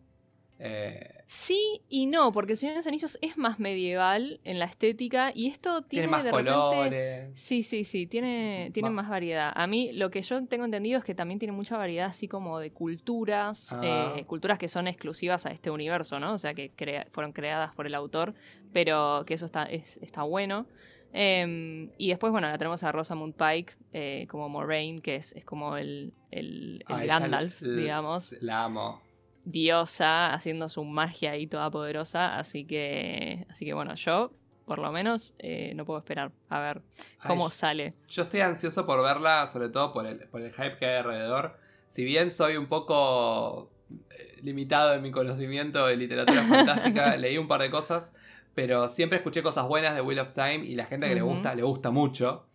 Eh, 0.59 1.18
sí 1.29 1.83
y 1.91 2.07
no, 2.07 2.33
porque 2.33 2.53
el 2.53 2.59
Señor 2.59 2.73
de 2.73 2.79
los 2.79 2.87
Anillos 2.87 3.19
es 3.21 3.37
más 3.37 3.61
medieval 3.61 4.41
en 4.45 4.59
la 4.59 4.64
estética 4.64 5.31
y 5.35 5.49
esto 5.49 5.83
tiene, 5.83 6.09
más 6.09 6.25
colores. 6.25 7.31
Sí, 7.35 7.62
sí, 7.62 7.85
sí, 7.85 8.07
tiene, 8.07 8.71
tiene 8.73 8.88
más... 8.88 9.09
variedad. 9.09 9.53
A 9.55 9.67
mí 9.67 9.93
lo 9.93 10.11
que 10.11 10.23
yo 10.23 10.45
tengo 10.47 10.64
entendido 10.64 10.99
es 10.99 11.05
que 11.05 11.14
también 11.14 11.38
tiene 11.38 11.53
mucha 11.53 11.77
variedad 11.77 12.07
así 12.07 12.29
como 12.29 12.59
de 12.59 12.73
culturas, 12.73 13.75
ah. 13.75 14.14
eh, 14.17 14.25
culturas 14.25 14.59
que 14.59 14.69
son 14.69 14.88
exclusivas 14.88 15.45
a 15.45 15.51
este 15.51 15.71
universo, 15.71 16.19
¿no? 16.19 16.33
O 16.33 16.38
sea, 16.38 16.55
que 16.55 16.73
fueron 17.11 17.33
creadas 17.33 17.75
por 17.75 17.87
el 17.87 17.95
autor, 17.95 18.35
pero 18.73 19.25
que 19.27 19.35
eso 19.35 19.45
está, 19.45 19.64
está 19.64 20.23
bueno. 20.23 20.67
Em, 21.12 21.91
y 21.99 22.09
después, 22.09 22.33
bueno, 22.33 22.49
la 22.49 22.57
tenemos 22.57 22.83
a 22.83 22.93
Rosamund 22.93 23.35
Pike 23.35 23.75
eh, 23.93 24.27
como 24.31 24.49
Moraine, 24.49 25.01
que 25.03 25.17
es, 25.17 25.35
como 25.45 25.77
el, 25.77 26.14
el, 26.31 26.83
ah, 26.87 27.05
Gandalf, 27.05 27.61
digamos. 27.61 28.35
La 28.41 28.64
amo 28.64 29.08
diosa 29.51 30.35
haciendo 30.35 30.69
su 30.69 30.85
magia 30.85 31.33
ahí 31.33 31.47
toda 31.47 31.71
poderosa. 31.71 32.39
Así 32.39 32.65
que, 32.65 33.47
así 33.51 33.65
que 33.65 33.75
bueno, 33.75 33.95
yo 33.95 34.33
por 34.65 34.79
lo 34.79 34.93
menos 34.93 35.35
eh, 35.39 35.73
no 35.75 35.87
puedo 35.87 35.99
esperar 35.99 36.31
a 36.51 36.61
ver 36.61 36.83
cómo 37.27 37.51
sale. 37.51 37.95
Yo 38.09 38.23
estoy 38.25 38.41
ansioso 38.41 38.85
por 38.87 39.03
verla, 39.03 39.47
sobre 39.47 39.71
todo 39.71 39.93
por 39.93 40.07
el, 40.07 40.21
por 40.29 40.43
el 40.43 40.53
hype 40.53 40.77
que 40.77 40.87
hay 40.87 40.97
alrededor. 40.97 41.57
Si 41.89 42.05
bien 42.05 42.31
soy 42.31 42.59
un 42.59 42.67
poco 42.67 43.71
eh, 43.91 44.39
limitado 44.43 44.93
en 44.93 45.03
mi 45.03 45.11
conocimiento 45.11 45.87
de 45.87 45.97
literatura 45.97 46.43
fantástica, 46.49 47.17
leí 47.17 47.39
un 47.39 47.49
par 47.49 47.63
de 47.63 47.71
cosas, 47.71 48.13
pero 48.55 48.89
siempre 48.91 49.17
escuché 49.17 49.43
cosas 49.43 49.67
buenas 49.67 49.95
de 49.95 50.03
Wheel 50.03 50.19
of 50.19 50.33
Time 50.33 50.61
y 50.67 50.75
la 50.75 50.85
gente 50.85 51.09
que 51.09 51.15
le 51.15 51.23
gusta, 51.23 51.55
le 51.55 51.63
gusta 51.63 51.91
mucho. 51.91 52.47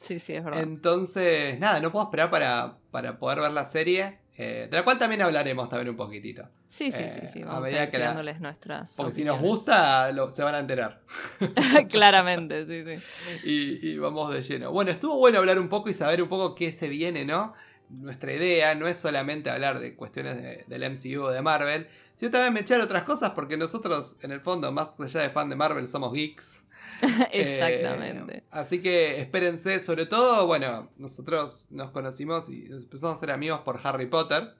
Sí, 0.00 0.18
sí, 0.18 0.32
es 0.32 0.42
verdad. 0.42 0.62
Entonces, 0.62 1.58
nada, 1.60 1.78
no 1.78 1.92
puedo 1.92 2.06
esperar 2.06 2.30
para, 2.30 2.78
para 2.90 3.18
poder 3.18 3.40
ver 3.40 3.52
la 3.52 3.66
serie. 3.66 4.19
Eh, 4.42 4.68
de 4.70 4.74
la 4.78 4.82
cual 4.84 4.98
también 4.98 5.20
hablaremos 5.20 5.68
también 5.68 5.90
un 5.90 5.96
poquitito. 5.96 6.48
Sí, 6.66 6.90
sí, 6.90 7.10
sí, 7.10 7.26
sí. 7.26 7.42
Vamos 7.42 7.70
a, 7.70 7.82
ir 7.82 7.90
creándoles 7.90 8.40
nuestras. 8.40 8.94
Porque 8.96 9.12
si 9.12 9.22
nos 9.22 9.38
gusta, 9.38 10.10
se 10.32 10.42
van 10.42 10.54
a 10.54 10.60
enterar. 10.60 11.02
Claramente, 11.90 12.64
sí, 12.64 13.02
sí. 13.44 13.80
Y, 13.82 13.98
vamos 13.98 14.32
de 14.32 14.40
lleno. 14.40 14.72
Bueno, 14.72 14.92
estuvo 14.92 15.18
bueno 15.18 15.40
hablar 15.40 15.58
un 15.58 15.68
poco 15.68 15.90
y 15.90 15.94
saber 15.94 16.22
un 16.22 16.30
poco 16.30 16.54
qué 16.54 16.72
se 16.72 16.88
viene, 16.88 17.26
¿no? 17.26 17.52
Nuestra 17.90 18.32
idea 18.32 18.74
no 18.74 18.88
es 18.88 18.96
solamente 18.96 19.50
hablar 19.50 19.78
de 19.78 19.94
cuestiones 19.94 20.66
del 20.66 20.90
MCU 20.90 21.24
o 21.24 21.30
de 21.30 21.42
Marvel, 21.42 21.88
sino 22.16 22.30
también 22.30 22.64
echar 22.64 22.80
otras 22.80 23.02
cosas, 23.02 23.32
porque 23.32 23.58
nosotros, 23.58 24.16
en 24.22 24.32
el 24.32 24.40
fondo, 24.40 24.72
más 24.72 24.98
allá 24.98 25.20
de 25.20 25.28
fan 25.28 25.50
de 25.50 25.56
Marvel, 25.56 25.86
somos 25.86 26.14
geeks. 26.14 26.64
Exactamente. 27.32 28.38
Eh, 28.38 28.44
así 28.50 28.80
que 28.80 29.20
espérense, 29.20 29.80
sobre 29.80 30.06
todo, 30.06 30.46
bueno, 30.46 30.90
nosotros 30.98 31.68
nos 31.70 31.90
conocimos 31.90 32.48
y 32.50 32.66
empezamos 32.66 33.16
a 33.16 33.20
ser 33.20 33.30
amigos 33.30 33.60
por 33.60 33.80
Harry 33.82 34.06
Potter. 34.06 34.54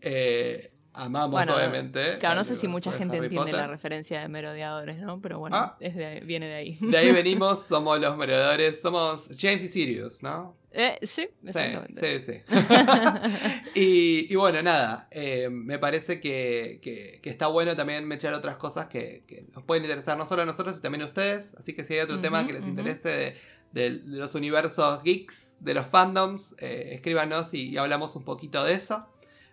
Eh, 0.00 0.72
amamos 0.96 1.30
Bueno, 1.32 1.54
obviamente. 1.56 2.18
Claro, 2.18 2.34
no 2.36 2.44
sé 2.44 2.54
si 2.54 2.66
mucha 2.68 2.90
gente 2.92 3.16
Harry 3.18 3.26
entiende 3.26 3.52
la 3.52 3.66
referencia 3.66 4.20
de 4.20 4.28
merodeadores, 4.28 4.98
¿no? 4.98 5.20
Pero 5.20 5.38
bueno, 5.38 5.56
Ah. 5.56 5.76
es 5.80 5.94
de- 5.94 6.20
viene 6.20 6.46
de 6.48 6.54
ahí. 6.54 6.76
De 6.80 6.96
ahí 6.96 7.12
venimos, 7.12 7.62
somos 7.64 8.00
los 8.00 8.16
merodeadores, 8.16 8.80
somos 8.80 9.30
James 9.38 9.62
y 9.62 9.68
Sirius, 9.68 10.22
¿no? 10.22 10.56
Eh, 10.72 10.98
sí, 11.02 11.22
Sí, 11.22 11.28
exactamente. 11.46 12.20
sí, 12.20 12.32
sí. 12.32 12.42
y, 13.74 14.32
y 14.32 14.36
bueno, 14.36 14.62
nada, 14.62 15.08
eh, 15.10 15.48
me 15.50 15.78
parece 15.78 16.20
que, 16.20 16.80
que- 16.82 17.20
que 17.22 17.30
está 17.30 17.46
bueno 17.46 17.74
también 17.76 18.10
echar 18.12 18.34
otras 18.34 18.56
cosas 18.56 18.86
que, 18.86 19.24
que 19.26 19.46
nos 19.54 19.64
pueden 19.64 19.84
interesar 19.84 20.16
no 20.18 20.26
solo 20.26 20.42
a 20.42 20.44
nosotros, 20.46 20.74
sino 20.74 20.82
también 20.82 21.02
a 21.02 21.06
ustedes. 21.06 21.54
Así 21.56 21.72
que 21.74 21.84
si 21.84 21.94
hay 21.94 22.00
otro 22.00 22.20
tema 22.20 22.46
que 22.46 22.52
les 22.52 22.66
interese 22.66 23.08
de, 23.08 23.36
de- 23.72 23.90
de 23.90 23.90
los 24.18 24.34
universos 24.34 25.02
geeks, 25.02 25.58
de 25.60 25.74
los 25.74 25.86
fandoms, 25.86 26.54
eh, 26.58 26.90
escríbanos 26.94 27.52
y, 27.54 27.70
y 27.70 27.76
hablamos 27.78 28.14
un 28.16 28.24
poquito 28.24 28.64
de 28.64 28.72
eso. 28.74 29.06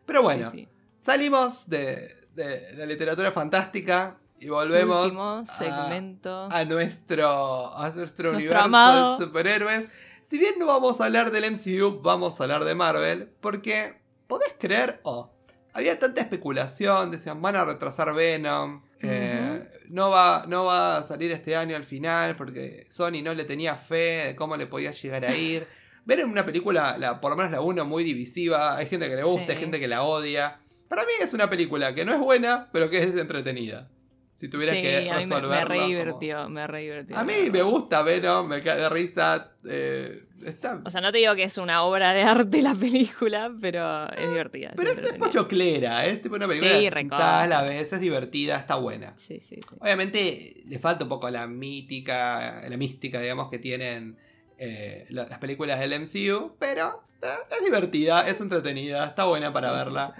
Pero 0.05 0.21
bueno, 0.21 0.49
Sí, 0.51 0.59
sí. 0.59 0.67
Salimos 1.03 1.69
de, 1.69 2.15
de 2.33 2.73
la 2.75 2.85
literatura 2.85 3.31
fantástica 3.31 4.15
y 4.39 4.47
volvemos 4.47 5.05
Último 5.05 5.23
a- 5.39 5.45
segmento. 5.45 6.47
a 6.51 6.63
nuestro, 6.65 7.75
a 7.75 7.89
nuestro, 7.89 8.31
Nuestro 8.31 8.31
universo 8.31 8.59
amado. 8.65 9.17
de 9.17 9.25
superhéroes. 9.25 9.89
Si 10.23 10.37
bien 10.37 10.55
no 10.57 10.65
vamos 10.67 10.99
a 11.01 11.05
hablar 11.05 11.31
del 11.31 11.51
MCU, 11.51 12.01
vamos 12.01 12.39
a 12.39 12.43
hablar 12.43 12.63
de 12.63 12.73
Marvel, 12.75 13.29
porque 13.41 14.01
podés 14.27 14.53
creer, 14.59 14.99
oh, 15.03 15.31
había 15.73 15.99
tanta 15.99 16.21
especulación, 16.21 17.11
decían 17.11 17.41
van 17.41 17.55
a 17.55 17.65
retrasar 17.65 18.13
Venom, 18.13 18.83
eh, 19.01 19.69
no, 19.89 20.09
va, 20.09 20.45
no 20.47 20.65
va 20.65 20.97
a 20.97 21.03
salir 21.03 21.31
este 21.31 21.55
año 21.55 21.75
al 21.75 21.83
final, 21.83 22.35
porque 22.35 22.87
Sony 22.89 23.21
no 23.23 23.33
le 23.33 23.43
tenía 23.43 23.75
fe 23.75 24.27
de 24.27 24.35
cómo 24.35 24.55
le 24.57 24.65
podía 24.65 24.91
llegar 24.91 25.25
a 25.25 25.35
ir. 25.35 25.67
Venom 26.05 26.31
una 26.31 26.45
película, 26.45 26.97
la, 26.97 27.21
por 27.21 27.31
lo 27.31 27.37
menos 27.37 27.51
la 27.51 27.61
1, 27.61 27.85
muy 27.85 28.03
divisiva, 28.03 28.75
hay 28.77 28.87
gente 28.87 29.07
que 29.09 29.15
le 29.15 29.23
gusta, 29.23 29.51
hay 29.53 29.57
gente 29.57 29.79
que 29.79 29.87
la 29.87 30.03
odia. 30.03 30.59
Para 30.95 31.07
mí 31.07 31.13
es 31.21 31.33
una 31.33 31.49
película 31.49 31.95
que 31.95 32.05
no 32.05 32.13
es 32.13 32.19
buena, 32.19 32.69
pero 32.71 32.89
que 32.89 32.99
es 32.99 33.15
entretenida. 33.15 33.89
Si 34.31 34.47
tuvieras 34.49 34.75
Sí, 34.75 34.81
que 34.81 34.97
a 35.09 35.17
mí 35.19 35.25
me, 35.25 35.35
resolverlo. 35.35 35.47
me 35.69 35.75
como- 35.79 36.49
me 36.49 36.67
re 36.67 36.81
divirtió. 36.81 37.17
a 37.17 37.23
mí 37.23 37.33
me 37.51 37.61
gusta 37.61 38.01
Venom, 38.01 38.47
me 38.47 38.61
cae 38.61 38.77
de 38.79 38.89
risa. 38.89 39.51
eh, 39.65 40.23
está, 40.45 40.81
O 40.83 40.89
sea, 40.89 40.99
no 41.01 41.11
te 41.11 41.19
digo 41.19 41.33
que 41.35 41.43
es 41.43 41.57
una 41.57 41.83
obra 41.83 42.13
de 42.13 42.23
arte 42.23 42.61
la 42.61 42.73
película, 42.75 43.51
pero 43.61 44.11
es 44.11 44.27
divertida. 44.29 44.73
pero 44.75 44.91
es, 44.91 44.97
es 44.97 45.13
pochoclera, 45.13 46.05
es 46.05 46.21
tipo 46.21 46.35
una 46.35 46.47
película 46.47 46.77
Sí, 46.77 46.89
sentás, 46.91 47.47
la 47.47 47.61
ves, 47.61 47.93
es 47.93 47.99
divertida, 48.01 48.57
está 48.57 48.75
buena. 48.75 49.13
Sí, 49.15 49.39
sí, 49.39 49.59
sí. 49.67 49.75
Obviamente 49.79 50.61
le 50.67 50.77
falta 50.79 51.05
un 51.05 51.09
poco 51.09 51.29
la 51.29 51.47
mítica, 51.47 52.63
la 52.67 52.77
mística, 52.77 53.19
digamos, 53.21 53.49
que 53.49 53.59
tienen 53.59 54.17
eh, 54.57 55.05
la- 55.09 55.25
las 55.25 55.39
películas 55.39 55.79
del 55.79 55.93
MCU, 55.93 56.55
pero 56.59 57.03
eh, 57.21 57.27
es 57.57 57.65
divertida, 57.65 58.27
es 58.27 58.39
entretenida, 58.41 59.05
está 59.05 59.25
buena 59.25 59.51
para 59.51 59.69
sí, 59.69 59.75
verla. 59.85 60.15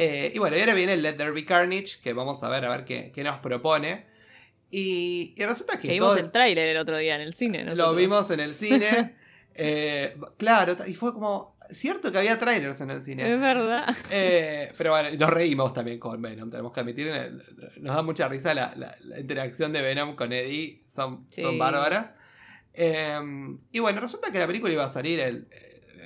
Eh, 0.00 0.32
y 0.34 0.38
bueno, 0.38 0.56
y 0.56 0.60
ahora 0.60 0.74
viene 0.74 0.92
el 0.94 1.02
Let 1.02 1.14
There 1.14 1.32
Be 1.32 1.44
Carnage, 1.44 1.98
que 2.02 2.12
vamos 2.12 2.42
a 2.44 2.48
ver 2.48 2.64
a 2.64 2.70
ver 2.70 2.84
qué, 2.84 3.10
qué 3.14 3.24
nos 3.24 3.40
propone. 3.40 4.06
Y, 4.70 5.34
y 5.36 5.44
resulta 5.44 5.80
que 5.80 5.88
Que 5.88 5.94
vimos 5.94 6.10
todo 6.10 6.18
el 6.18 6.26
es- 6.26 6.32
tráiler 6.32 6.68
el 6.68 6.76
otro 6.76 6.96
día 6.98 7.14
en 7.14 7.22
el 7.22 7.34
cine. 7.34 7.64
Lo 7.64 7.70
nosotros. 7.70 7.96
vimos 7.96 8.30
en 8.30 8.40
el 8.40 8.52
cine. 8.54 9.16
eh, 9.54 10.16
claro, 10.36 10.76
y 10.86 10.94
fue 10.94 11.12
como. 11.12 11.56
Cierto 11.70 12.10
que 12.10 12.16
había 12.16 12.38
trailers 12.38 12.80
en 12.80 12.90
el 12.90 12.98
Es 12.98 13.04
cine. 13.04 13.36
verdad. 13.36 13.94
Eh, 14.10 14.72
pero 14.78 14.92
bueno, 14.92 15.10
nos 15.18 15.28
reímos 15.28 15.74
también 15.74 15.98
con 15.98 16.22
Venom, 16.22 16.48
tenemos 16.50 16.72
que 16.72 16.80
admitir. 16.80 17.12
Nos 17.80 17.94
da 17.94 18.02
mucha 18.02 18.26
risa 18.26 18.54
la, 18.54 18.72
la- 18.74 18.96
la 19.02 19.20
interacción 19.20 19.70
de 19.74 19.82
Venom 19.82 20.16
con 20.16 20.32
Eddie, 20.32 20.82
son, 20.86 21.26
Sí. 21.28 21.42
son 21.42 21.58
bárbaras. 21.58 22.06
Eh, 22.72 23.18
y 23.70 23.80
bueno, 23.80 24.00
resulta 24.00 24.32
que 24.32 24.38
la 24.38 24.46
película 24.46 24.72
iba 24.72 24.84
a 24.84 24.88
salir 24.88 25.20
el, 25.20 25.46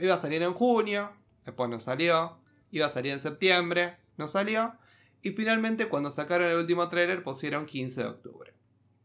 iba 0.00 0.14
a 0.14 0.20
salir 0.20 0.42
en 0.42 0.52
junio, 0.52 1.12
después 1.44 1.70
no 1.70 1.78
salió, 1.78 2.38
iba 2.72 2.86
a 2.86 2.92
salir 2.92 3.12
en 3.12 3.20
septiembre, 3.20 3.96
no 4.16 4.26
salió. 4.26 4.74
Y 5.22 5.30
finalmente, 5.30 5.86
cuando 5.88 6.10
sacaron 6.10 6.48
el 6.50 6.56
último 6.56 6.88
trailer, 6.88 7.22
pusieron 7.22 7.64
15 7.66 8.02
de 8.02 8.08
octubre. 8.08 8.54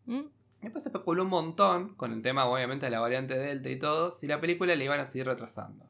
¿Mm? 0.06 0.22
Después 0.62 0.84
se 0.84 0.90
especuló 0.90 1.24
un 1.24 1.30
montón 1.30 1.94
con 1.96 2.12
el 2.12 2.24
tema, 2.24 2.46
obviamente, 2.46 2.88
de 2.88 2.90
la 2.90 3.00
variante 3.00 3.38
Delta 3.38 3.70
y 3.70 3.78
todo, 3.78 4.12
si 4.12 4.26
la 4.26 4.42
película 4.42 4.76
le 4.76 4.84
iban 4.84 5.00
a 5.00 5.06
seguir 5.06 5.28
retrasando. 5.28 5.86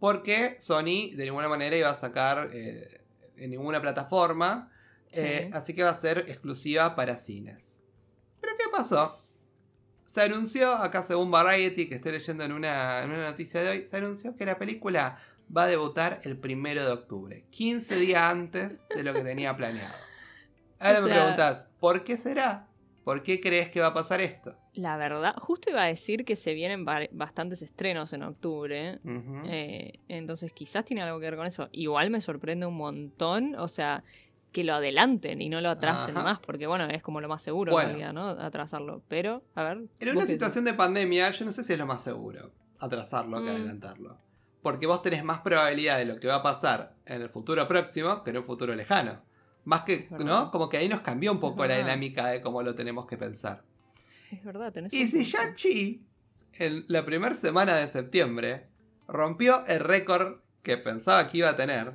Porque 0.00 0.56
Sony 0.58 1.10
de 1.14 1.24
ninguna 1.26 1.48
manera 1.48 1.76
iba 1.76 1.90
a 1.90 1.94
sacar 1.94 2.48
eh, 2.52 3.02
en 3.36 3.50
ninguna 3.50 3.80
plataforma, 3.80 4.72
Sí. 5.06 5.20
eh, 5.22 5.50
así 5.52 5.74
que 5.74 5.82
va 5.82 5.90
a 5.90 5.96
ser 6.00 6.18
exclusiva 6.28 6.94
para 6.94 7.16
cines. 7.16 7.80
¿Pero 8.40 8.52
qué 8.56 8.64
pasó? 8.70 9.20
Se 10.04 10.22
anunció, 10.22 10.72
acá 10.72 11.02
según 11.02 11.30
Variety, 11.30 11.88
que 11.88 11.96
estoy 11.96 12.12
leyendo 12.12 12.44
en 12.44 12.52
una, 12.52 13.02
en 13.02 13.10
una 13.10 13.24
noticia 13.30 13.60
de 13.62 13.70
hoy, 13.70 13.84
se 13.84 13.96
anunció 13.96 14.36
que 14.36 14.46
la 14.46 14.56
película 14.58 15.18
va 15.56 15.64
a 15.64 15.66
debutar 15.66 16.20
el 16.24 16.36
primero 16.38 16.84
de 16.84 16.92
octubre, 16.92 17.44
15 17.50 17.96
días 17.96 18.22
antes 18.22 18.86
de 18.94 19.02
lo 19.02 19.12
que 19.12 19.22
tenía 19.22 19.56
planeado. 19.56 19.94
Ahora 20.78 21.00
O 21.00 21.02
me 21.02 21.10
preguntas, 21.10 21.68
¿por 21.78 22.04
qué 22.04 22.16
será? 22.16 22.66
¿Por 23.04 23.22
qué 23.22 23.40
crees 23.40 23.70
que 23.70 23.80
va 23.80 23.88
a 23.88 23.94
pasar 23.94 24.20
esto? 24.20 24.54
La 24.74 24.96
verdad, 24.96 25.34
justo 25.38 25.70
iba 25.70 25.82
a 25.82 25.86
decir 25.86 26.24
que 26.24 26.36
se 26.36 26.54
vienen 26.54 26.84
ba- 26.84 27.08
bastantes 27.12 27.60
estrenos 27.62 28.12
en 28.12 28.22
octubre. 28.22 29.00
Eh, 29.46 29.98
entonces 30.08 30.52
quizás 30.52 30.84
tiene 30.84 31.02
algo 31.02 31.18
que 31.18 31.26
ver 31.26 31.36
con 31.36 31.46
eso. 31.46 31.68
Igual 31.72 32.10
me 32.10 32.20
sorprende 32.20 32.66
un 32.66 32.76
montón. 32.76 33.56
O 33.56 33.68
sea, 33.68 34.00
que 34.52 34.64
lo 34.64 34.74
adelanten 34.74 35.40
y 35.40 35.48
no 35.48 35.60
lo 35.60 35.70
atrasen 35.70 36.14
Ajá. 36.16 36.24
más. 36.24 36.40
Porque 36.40 36.66
bueno, 36.66 36.84
es 36.88 37.02
como 37.02 37.20
lo 37.20 37.28
más 37.28 37.42
seguro 37.42 37.72
Bueno. 37.72 37.90
en 37.90 37.96
realidad, 37.98 38.12
¿no? 38.12 38.28
Atrasarlo. 38.28 39.02
Pero, 39.08 39.42
a 39.54 39.64
ver. 39.64 39.78
En 39.98 40.16
una 40.16 40.26
situación 40.26 40.64
de 40.66 40.74
pandemia, 40.74 41.30
yo 41.30 41.46
no 41.46 41.52
sé 41.52 41.64
si 41.64 41.72
es 41.72 41.78
lo 41.78 41.86
más 41.86 42.04
seguro 42.04 42.52
atrasarlo 42.78 43.38
que 43.42 43.50
Mm. 43.50 43.54
adelantarlo. 43.56 44.18
Porque 44.62 44.86
vos 44.86 45.02
tenés 45.02 45.24
más 45.24 45.40
probabilidad 45.40 45.98
de 45.98 46.04
lo 46.04 46.20
que 46.20 46.28
va 46.28 46.36
a 46.36 46.42
pasar 46.42 46.94
en 47.06 47.22
el 47.22 47.28
futuro 47.28 47.66
próximo 47.66 48.22
que 48.22 48.30
en 48.30 48.38
un 48.38 48.44
futuro 48.44 48.74
lejano. 48.74 49.22
Más 49.64 49.82
que, 49.82 50.08
Verdad. 50.10 50.24
¿no? 50.24 50.50
Como 50.50 50.68
que 50.68 50.76
ahí 50.76 50.88
nos 50.88 51.00
cambió 51.00 51.32
un 51.32 51.40
poco 51.40 51.66
la 51.66 51.78
dinámica 51.78 52.28
de 52.28 52.40
cómo 52.40 52.62
lo 52.62 52.74
tenemos 52.74 53.06
que 53.06 53.16
pensar. 53.16 53.62
Es 54.30 54.44
verdad, 54.44 54.72
tenés 54.72 54.92
Y 54.92 55.08
si. 55.08 55.24
Shang-Chi, 55.24 56.06
en 56.54 56.84
la 56.88 57.04
primera 57.04 57.34
semana 57.34 57.76
de 57.76 57.88
septiembre, 57.88 58.66
rompió 59.08 59.64
el 59.66 59.80
récord 59.80 60.40
que 60.62 60.76
pensaba 60.76 61.26
que 61.26 61.38
iba 61.38 61.48
a 61.48 61.56
tener, 61.56 61.94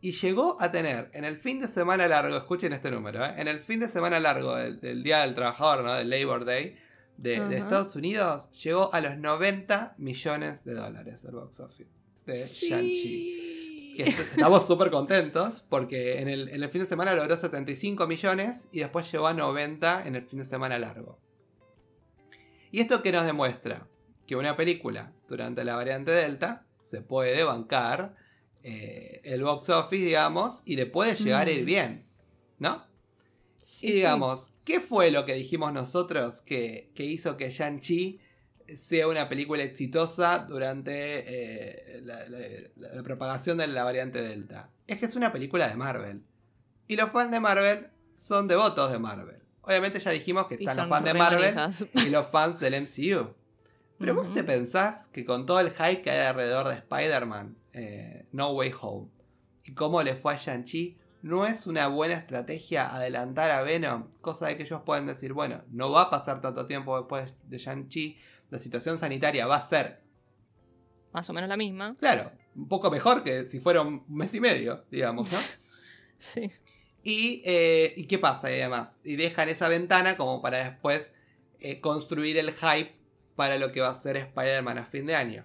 y 0.00 0.12
llegó 0.12 0.56
a 0.60 0.70
tener 0.72 1.10
en 1.12 1.24
el 1.24 1.36
fin 1.36 1.60
de 1.60 1.68
semana 1.68 2.08
largo, 2.08 2.36
escuchen 2.36 2.72
este 2.72 2.90
número, 2.90 3.24
¿eh? 3.24 3.34
en 3.36 3.48
el 3.48 3.60
fin 3.60 3.80
de 3.80 3.88
semana 3.88 4.18
largo 4.18 4.56
del, 4.56 4.80
del 4.80 5.02
Día 5.02 5.20
del 5.20 5.34
Trabajador, 5.34 5.84
¿no? 5.84 5.94
del 5.94 6.08
Labor 6.08 6.44
Day 6.44 6.76
de. 7.22 7.56
Estados 7.58 7.94
Unidos, 7.96 8.50
llegó 8.62 8.92
a 8.94 9.00
los 9.00 9.16
90 9.18 9.94
millones 9.98 10.64
de 10.64 10.74
dólares 10.74 11.24
el 11.24 11.32
box 11.32 11.60
office 11.60 11.90
de 12.26 12.34
Shang-Chi. 12.34 13.02
Sí. 13.02 13.94
Est- 14.02 14.20
estamos 14.32 14.66
súper 14.66 14.90
contentos 14.90 15.64
porque 15.68 16.20
en 16.20 16.28
el, 16.28 16.48
en 16.48 16.62
el 16.62 16.70
fin 16.70 16.80
de 16.82 16.86
semana 16.86 17.14
logró 17.14 17.36
75 17.36 18.06
millones 18.06 18.68
y 18.72 18.80
después 18.80 19.10
llegó 19.12 19.26
a 19.26 19.34
90 19.34 20.06
en 20.06 20.14
el 20.16 20.22
fin 20.26 20.38
de 20.38 20.44
semana 20.44 20.78
largo. 20.78 21.18
¿Y 22.70 22.80
esto 22.80 23.02
qué 23.02 23.12
nos 23.12 23.26
demuestra? 23.26 23.86
Que 24.26 24.36
una 24.36 24.56
película 24.56 25.12
durante 25.28 25.64
la 25.64 25.74
variante 25.76 26.12
Delta 26.12 26.64
se 26.78 27.02
puede 27.02 27.42
bancar 27.42 28.14
eh, 28.62 29.20
el 29.24 29.42
box 29.42 29.68
office, 29.70 30.04
digamos, 30.04 30.62
y 30.64 30.76
le 30.76 30.86
puede 30.86 31.14
llegar 31.16 31.48
a 31.48 31.50
ir 31.50 31.62
Mm. 31.62 31.66
bien, 31.66 32.02
¿no? 32.58 32.84
Sí, 33.60 33.86
y 33.86 33.88
sí. 33.90 33.94
digamos, 33.96 34.52
¿qué 34.64 34.80
fue 34.80 35.10
lo 35.10 35.24
que 35.24 35.34
dijimos 35.34 35.72
nosotros 35.72 36.42
que, 36.42 36.90
que 36.94 37.04
hizo 37.04 37.36
que 37.36 37.50
Shang-Chi 37.50 38.20
sea 38.76 39.08
una 39.08 39.28
película 39.28 39.62
exitosa 39.62 40.46
durante 40.48 40.92
eh, 41.26 42.00
la, 42.02 42.28
la- 42.28 42.38
la 42.94 43.02
propagación 43.02 43.58
de 43.58 43.66
la 43.66 43.84
variante 43.84 44.22
Delta? 44.22 44.70
Es 44.86 44.98
que 44.98 45.06
es 45.06 45.16
una 45.16 45.32
película 45.32 45.68
de 45.68 45.74
Marvel. 45.76 46.22
Y 46.88 46.96
los 46.96 47.10
fans 47.10 47.30
de 47.30 47.40
Marvel 47.40 47.88
son 48.14 48.48
devotos 48.48 48.90
de 48.90 48.98
Marvel. 48.98 49.36
Obviamente 49.62 50.00
ya 50.00 50.10
dijimos 50.10 50.46
que 50.46 50.54
están 50.54 50.76
los 50.76 50.88
fans 50.88 51.04
de 51.04 51.14
Marvel 51.14 51.54
manijas. 51.54 51.86
y 51.94 52.10
los 52.10 52.26
fans 52.28 52.60
del 52.60 52.74
MCU. 52.74 53.34
Pero 53.98 54.14
vos 54.14 54.26
Ujú. 54.26 54.34
te 54.34 54.44
pensás 54.44 55.08
que 55.08 55.24
con 55.26 55.44
todo 55.44 55.60
el 55.60 55.70
hype 55.72 56.00
que 56.00 56.10
hay 56.10 56.26
alrededor 56.26 56.66
de 56.68 56.74
Spider-Man, 56.76 57.56
eh, 57.74 58.24
No 58.32 58.50
Way 58.52 58.72
Home, 58.80 59.08
y 59.64 59.74
cómo 59.74 60.02
le 60.02 60.14
fue 60.16 60.32
a 60.34 60.36
Shang-Chi, 60.38 60.96
no 61.22 61.46
es 61.46 61.66
una 61.66 61.88
buena 61.88 62.14
estrategia 62.14 62.94
adelantar 62.94 63.50
a 63.50 63.62
Venom, 63.62 64.10
cosa 64.20 64.48
de 64.48 64.56
que 64.56 64.62
ellos 64.62 64.82
pueden 64.84 65.06
decir, 65.06 65.32
bueno, 65.32 65.62
no 65.70 65.90
va 65.90 66.02
a 66.02 66.10
pasar 66.10 66.40
tanto 66.40 66.66
tiempo 66.66 66.96
después 66.98 67.36
de 67.44 67.58
Shang-Chi, 67.58 68.18
la 68.50 68.58
situación 68.58 68.98
sanitaria 68.98 69.46
va 69.46 69.56
a 69.56 69.62
ser, 69.62 70.02
Más 71.12 71.28
o 71.28 71.32
menos 71.32 71.48
la 71.48 71.56
misma. 71.56 71.96
claro, 71.98 72.32
un 72.54 72.68
poco 72.68 72.90
mejor 72.90 73.22
que 73.22 73.46
si 73.46 73.60
fuera 73.60 73.82
un 73.82 74.04
mes 74.08 74.34
y 74.34 74.40
medio, 74.40 74.84
digamos, 74.90 75.32
¿no? 75.32 75.38
Sí. 76.18 76.50
Y, 77.02 77.40
eh, 77.46 77.94
¿y 77.96 78.06
qué 78.06 78.18
pasa? 78.18 78.50
Y 78.50 78.60
además, 78.60 78.98
y 79.02 79.16
dejan 79.16 79.48
esa 79.48 79.68
ventana 79.68 80.18
como 80.18 80.42
para 80.42 80.58
después 80.70 81.14
eh, 81.60 81.80
construir 81.80 82.36
el 82.36 82.52
hype 82.52 82.94
para 83.36 83.56
lo 83.56 83.72
que 83.72 83.80
va 83.80 83.88
a 83.88 83.94
ser 83.94 84.18
Spider-Man 84.18 84.76
a 84.76 84.84
fin 84.84 85.06
de 85.06 85.14
año. 85.16 85.42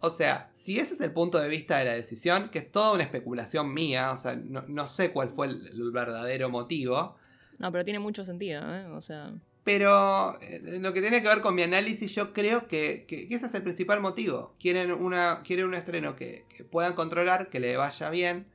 O 0.00 0.10
sea, 0.10 0.50
si 0.54 0.78
ese 0.78 0.94
es 0.94 1.00
el 1.00 1.12
punto 1.12 1.38
de 1.38 1.48
vista 1.48 1.78
de 1.78 1.86
la 1.86 1.94
decisión, 1.94 2.50
que 2.50 2.58
es 2.58 2.70
toda 2.70 2.92
una 2.92 3.02
especulación 3.02 3.72
mía, 3.72 4.12
o 4.12 4.16
sea, 4.16 4.36
no, 4.36 4.62
no 4.68 4.86
sé 4.86 5.10
cuál 5.10 5.30
fue 5.30 5.46
el, 5.46 5.66
el 5.68 5.90
verdadero 5.90 6.48
motivo, 6.50 7.16
No, 7.58 7.72
pero 7.72 7.84
tiene 7.84 7.98
mucho 7.98 8.24
sentido, 8.24 8.62
¿eh? 8.74 8.84
O 8.86 9.00
sea. 9.00 9.32
pero 9.64 10.38
eh, 10.42 10.60
en 10.64 10.82
lo 10.82 10.92
que 10.92 11.00
tiene 11.00 11.22
que 11.22 11.28
ver 11.28 11.40
con 11.40 11.54
mi 11.54 11.62
análisis, 11.62 12.14
yo 12.14 12.32
creo 12.34 12.68
que, 12.68 13.04
que- 13.08 13.26
que 13.28 13.34
ese 13.34 13.46
es 13.46 13.54
el 13.54 13.62
principal 13.62 14.00
motivo. 14.00 14.54
Quieren, 14.60 14.92
una, 14.92 15.42
quieren 15.42 15.64
un 15.66 15.74
estreno 15.74 16.14
que, 16.14 16.44
que 16.54 16.62
puedan 16.64 16.92
controlar, 16.94 17.48
que 17.48 17.58
le 17.58 17.76
vaya 17.76 18.10
bien. 18.10 18.46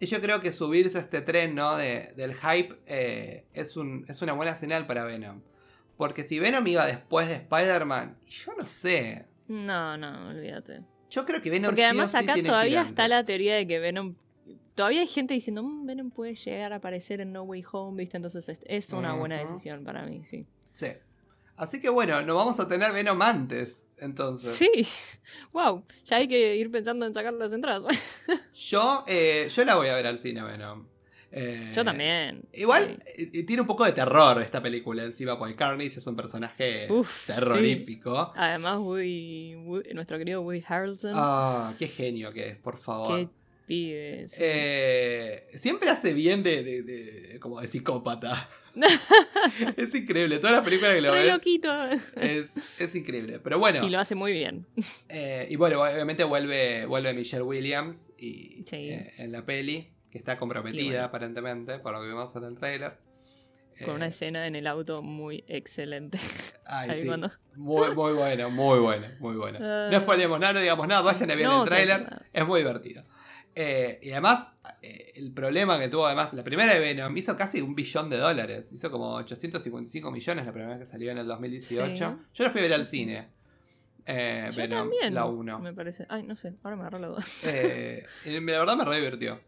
Y 0.00 0.06
yo 0.06 0.20
creo 0.20 0.40
que 0.42 0.52
subirse 0.52 0.98
a 0.98 1.00
este 1.00 1.22
tren, 1.22 1.54
¿no? 1.54 1.76
De, 1.76 2.12
del 2.16 2.34
hype 2.34 2.76
eh, 2.86 3.46
es, 3.54 3.76
un, 3.78 4.04
es 4.08 4.20
una 4.22 4.34
buena 4.34 4.54
señal 4.54 4.86
para 4.86 5.04
Venom. 5.04 5.40
Porque 5.96 6.24
si 6.24 6.38
Venom 6.40 6.66
iba 6.66 6.84
después 6.84 7.26
de 7.28 7.34
Spider-Man, 7.36 8.18
yo 8.28 8.52
no 8.58 8.64
sé. 8.66 9.24
No, 9.48 9.96
no, 9.96 10.28
olvídate. 10.30 10.82
Yo 11.10 11.24
creo 11.24 11.40
que 11.40 11.50
Venom 11.50 11.70
Porque 11.70 11.82
sí 11.82 11.86
además 11.86 12.10
sí 12.10 12.16
acá 12.16 12.34
todavía 12.42 12.82
está 12.82 13.08
la 13.08 13.22
teoría 13.24 13.54
de 13.54 13.66
que 13.66 13.78
Venom. 13.78 14.14
Todavía 14.74 15.00
hay 15.00 15.06
gente 15.06 15.34
diciendo, 15.34 15.62
"Mm, 15.62 15.86
Venom 15.86 16.10
puede 16.10 16.34
llegar 16.34 16.72
a 16.72 16.76
aparecer 16.76 17.20
en 17.20 17.32
No 17.32 17.42
Way 17.42 17.64
Home, 17.72 18.02
¿viste? 18.02 18.16
Entonces 18.16 18.58
es, 18.64 18.92
una 18.92 19.14
buena 19.14 19.38
decisión 19.38 19.84
para 19.84 20.04
mí, 20.04 20.24
sí. 20.24 20.46
Sí. 20.72 20.88
Así 21.56 21.80
que 21.80 21.88
bueno, 21.88 22.20
nos 22.22 22.34
vamos 22.34 22.58
a 22.58 22.68
tener 22.68 22.92
Venom 22.92 23.22
antes, 23.22 23.86
entonces. 23.98 24.52
Sí, 24.52 24.70
wow, 25.52 25.84
ya 26.04 26.16
hay 26.16 26.26
que 26.26 26.56
ir 26.56 26.70
pensando 26.70 27.06
en 27.06 27.14
sacar 27.14 27.32
las 27.34 27.52
entradas. 27.52 27.84
Yo, 28.54 29.04
eh, 29.06 29.48
yo 29.54 29.64
la 29.64 29.76
voy 29.76 29.88
a 29.88 29.94
ver 29.94 30.06
al 30.06 30.18
cine, 30.18 30.42
Venom. 30.42 30.86
Eh, 31.36 31.70
Yo 31.74 31.84
también. 31.84 32.42
Igual 32.52 32.96
sí. 33.16 33.30
eh, 33.34 33.42
tiene 33.42 33.62
un 33.62 33.66
poco 33.66 33.84
de 33.84 33.90
terror 33.92 34.40
esta 34.40 34.62
película 34.62 35.02
encima, 35.02 35.36
porque 35.36 35.56
Carnage 35.56 35.98
es 35.98 36.06
un 36.06 36.14
personaje 36.14 36.86
Uf, 36.92 37.26
terrorífico. 37.26 38.32
Además, 38.36 38.78
Woody, 38.78 39.54
Woody- 39.56 39.92
nuestro 39.94 40.16
querido 40.18 40.42
Woody 40.42 40.62
Harrelson. 40.66 41.12
Ah, 41.16 41.72
qué 41.78 41.88
genio 41.88 42.32
que 42.32 42.50
es, 42.50 42.56
por 42.56 42.78
favor. 42.78 43.18
qué 43.18 43.28
pibe. 43.66 44.28
sí. 44.28 44.36
Eh, 44.40 45.48
siempre 45.58 45.90
hace 45.90 46.12
bien 46.12 46.42
de, 46.44 46.62
de- 46.62 46.82
de- 46.82 47.40
como 47.40 47.60
de 47.60 47.66
psicópata. 47.66 48.48
es 49.76 49.94
increíble, 49.94 50.38
toda 50.38 50.52
la 50.52 50.62
película 50.62 50.92
que 50.94 51.00
lo 51.00 51.12
ves 51.12 51.26
loquito. 51.32 51.84
es, 51.86 52.80
es 52.80 52.94
increíble. 52.94 53.38
Pero 53.40 53.58
bueno, 53.58 53.84
Y 53.86 53.88
lo 53.90 53.98
hace 53.98 54.14
muy 54.14 54.32
bien. 54.32 54.66
eh, 55.08 55.46
y 55.50 55.56
bueno, 55.56 55.80
obviamente 55.82 56.24
vuelve, 56.24 56.86
vuelve 56.86 57.12
Michelle 57.14 57.42
Williams 57.42 58.10
y, 58.18 58.64
eh, 58.72 59.12
en 59.18 59.32
la 59.32 59.44
peli, 59.44 59.88
que 60.14 60.18
está 60.18 60.36
comprometida 60.38 60.90
bueno. 60.92 61.04
aparentemente, 61.06 61.80
por 61.80 61.92
lo 61.92 62.00
que 62.00 62.06
vimos 62.06 62.36
en 62.36 62.44
el 62.44 62.56
trailer. 62.56 62.92
Con 63.84 63.96
una 63.96 64.06
Eh, 64.06 64.10
escena 64.10 64.46
en 64.46 64.54
el 64.54 64.68
auto 64.68 65.02
muy 65.02 65.42
excelente. 65.48 66.18
ay, 66.64 66.90
Ahí 66.90 67.00
sí. 67.00 67.06
cuando- 67.08 67.30
Muy, 67.56 67.92
muy 67.96 68.12
bueno, 68.12 68.48
muy 68.48 68.78
bueno, 68.78 69.08
muy 69.18 69.34
bueno. 69.34 69.58
Ah. 69.60 69.88
No 69.90 69.98
spoilemos 70.02 70.38
nada, 70.38 70.52
no 70.52 70.60
digamos 70.60 70.86
nada, 70.86 71.00
vayan 71.00 71.28
a 71.32 71.34
ver 71.34 71.44
No 71.46 71.64
el 71.64 71.88
nada. 71.88 72.22
es 72.32 72.46
muy 72.46 72.60
divertido. 72.60 73.02
Eh, 73.56 73.98
y 74.02 74.12
además, 74.12 74.52
eh, 74.82 75.14
el 75.16 75.32
problema 75.32 75.80
que 75.80 75.88
tuvo 75.88 76.06
además, 76.06 76.32
la 76.32 76.44
primera 76.44 76.72
de 76.74 76.78
Venom 76.78 77.16
hizo 77.16 77.36
casi 77.36 77.60
un 77.60 77.74
billón 77.74 78.08
de 78.08 78.18
dólares, 78.18 78.72
hizo 78.72 78.88
como 78.92 79.14
855 79.16 80.12
millones 80.12 80.46
la 80.46 80.52
primera 80.52 80.70
vez 80.76 80.78
que 80.78 80.86
salió 80.86 81.10
en 81.10 81.18
el 81.18 81.26
2018. 81.26 81.96
Sí. 81.96 82.26
Yo 82.34 82.44
la 82.44 82.50
fui 82.50 82.60
a 82.60 82.62
ver 82.64 82.74
al 82.74 82.86
cine. 82.86 83.28
Eh, 84.06 84.50
Yo 84.52 84.56
Venom, 84.62 84.78
también. 84.90 85.12
la 85.14 85.24
1. 85.24 85.58
Me 85.58 85.72
parece. 85.72 86.06
Ay, 86.08 86.22
no 86.22 86.36
sé, 86.36 86.54
ahora 86.62 86.76
me 86.76 86.82
agarró 86.82 87.00
la 87.00 87.08
duda. 87.08 87.24
Eh, 87.48 88.04
y 88.26 88.30
la 88.40 88.58
verdad 88.60 88.76
me 88.76 88.84
re 88.84 88.96
divirtió. 88.96 89.40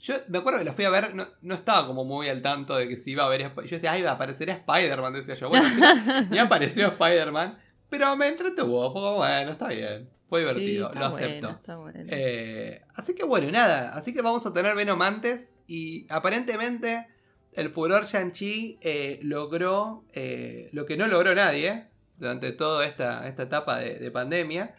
Yo 0.00 0.14
me 0.28 0.38
acuerdo 0.38 0.60
que 0.60 0.64
la 0.64 0.72
fui 0.72 0.84
a 0.84 0.90
ver, 0.90 1.14
no, 1.14 1.26
no 1.42 1.54
estaba 1.54 1.86
como 1.86 2.04
muy 2.04 2.28
al 2.28 2.40
tanto 2.40 2.76
de 2.76 2.88
que 2.88 2.96
si 2.96 3.12
iba 3.12 3.24
a 3.24 3.28
ver. 3.28 3.52
Yo 3.54 3.62
decía, 3.62 3.92
ay, 3.92 4.02
va, 4.02 4.12
aparecerá 4.12 4.54
Spider-Man, 4.54 5.12
decía 5.12 5.34
yo. 5.34 5.48
Bueno, 5.48 5.66
ni 6.30 6.38
apareció 6.38 6.86
Spider-Man, 6.86 7.58
pero 7.88 8.16
me 8.16 8.28
entretuvo. 8.28 8.92
Fue 8.92 9.02
como, 9.02 9.16
bueno, 9.16 9.50
está 9.50 9.68
bien. 9.68 10.08
Fue 10.28 10.40
divertido, 10.40 10.90
Sí, 10.92 10.98
lo 10.98 11.06
acepto. 11.06 11.46
bueno, 11.46 11.58
está 11.58 11.76
bueno. 11.76 12.04
Eh, 12.10 12.82
así 12.94 13.14
que 13.14 13.24
bueno, 13.24 13.50
nada. 13.50 13.94
Así 13.94 14.12
que 14.12 14.22
vamos 14.22 14.44
a 14.46 14.52
tener 14.52 14.76
Venom 14.76 15.00
antes. 15.02 15.56
Y 15.66 16.06
aparentemente 16.10 17.08
el 17.54 17.70
furor 17.70 18.04
Shang-Chi 18.04 18.78
eh, 18.82 19.18
logró 19.22 20.04
eh, 20.12 20.68
lo 20.72 20.86
que 20.86 20.96
no 20.96 21.08
logró 21.08 21.34
nadie 21.34 21.86
durante 22.18 22.52
toda 22.52 22.84
esta, 22.86 23.26
esta 23.26 23.44
etapa 23.44 23.78
de, 23.78 23.98
de 23.98 24.10
pandemia. 24.10 24.74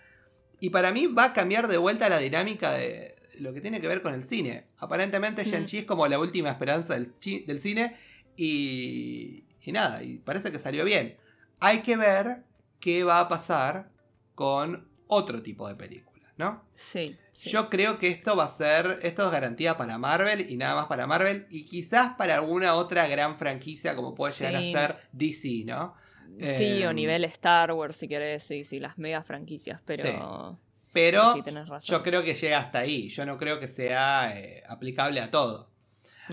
Y 0.60 0.69
para 0.69 0.91
mí 0.91 1.08
va 1.08 1.25
a 1.25 1.34
cambiar 1.34 1.67
de 1.67 1.77
vuelta 1.77 2.10
la 2.10 2.19
dinámica 2.19 2.73
de 2.73 3.15
lo 3.39 3.54
que 3.54 3.62
tiene 3.62 3.82
que 3.82 3.88
ver 3.88 4.02
con 4.02 4.13
el 4.13 4.23
cine. 4.23 4.67
Aparentemente. 4.78 5.43
Shang-Chi 5.43 5.80
es 5.80 5.86
como 5.86 6.08
la 6.08 6.19
última 6.19 6.49
esperanza 6.49 6.93
del, 6.93 7.60
cine. 7.60 7.97
Y, 8.36 9.45
y 9.62 9.71
nada, 9.71 10.04
y 10.04 10.17
parece 10.17 10.52
que 10.52 10.60
salió 10.60 10.86
bien. 10.86 11.17
Hay 11.60 11.82
que 11.82 11.97
ver 11.97 12.43
qué 12.80 13.04
va 13.04 13.19
a 13.19 13.30
pasar 13.30 13.91
con 14.36 14.88
otro 15.08 15.41
tipo 15.41 15.67
de 15.67 15.75
películas, 15.75 16.32
¿no? 16.38 16.63
Sí. 16.75 17.17
sí. 17.34 17.49
Yo 17.49 17.69
creo 17.69 17.99
que 17.99 18.08
esto 18.08 18.38
va 18.38 18.45
a 18.45 18.49
ser, 18.49 18.99
esto 19.04 19.25
es 19.25 19.32
garantía 19.32 19.75
para 19.75 19.97
Marvel 19.97 20.49
y 20.49 20.56
nada 20.56 20.75
más 20.75 20.86
para 20.86 21.08
Marvel 21.08 21.47
y 21.49 21.65
quizás 21.65 22.13
para 22.15 22.36
alguna 22.36 22.75
otra 22.75 23.08
gran 23.08 23.38
franquicia 23.38 23.95
como 23.95 24.15
puede 24.15 24.34
llegar 24.34 24.56
a 24.56 24.62
ser 24.62 25.10
DC, 25.12 25.63
¿no? 25.65 25.95
Sí, 26.38 26.84
o 26.84 26.89
Em, 26.91 26.95
nivel 26.95 27.23
Star 27.25 27.71
Wars, 27.73 27.97
si 27.97 28.08
querés, 28.08 28.43
sí, 28.43 28.63
sí, 28.63 28.80
las 28.80 28.97
mega 28.97 29.23
franquicias, 29.23 29.82
pero. 29.86 30.60
Pero 30.91 31.34
sí, 31.34 31.43
yo 31.88 32.02
creo 32.04 32.23
que 32.23 32.34
llega 32.34 32.58
hasta 32.60 32.80
ahí, 32.80 33.10
yo 33.10 33.25
no 33.25 33.38
creo 33.38 33.60
que 33.60 33.67
sea 33.67 34.38
eh, 34.38 34.63
aplicable 34.67 35.21
a 35.21 35.30
todo. 35.30 35.69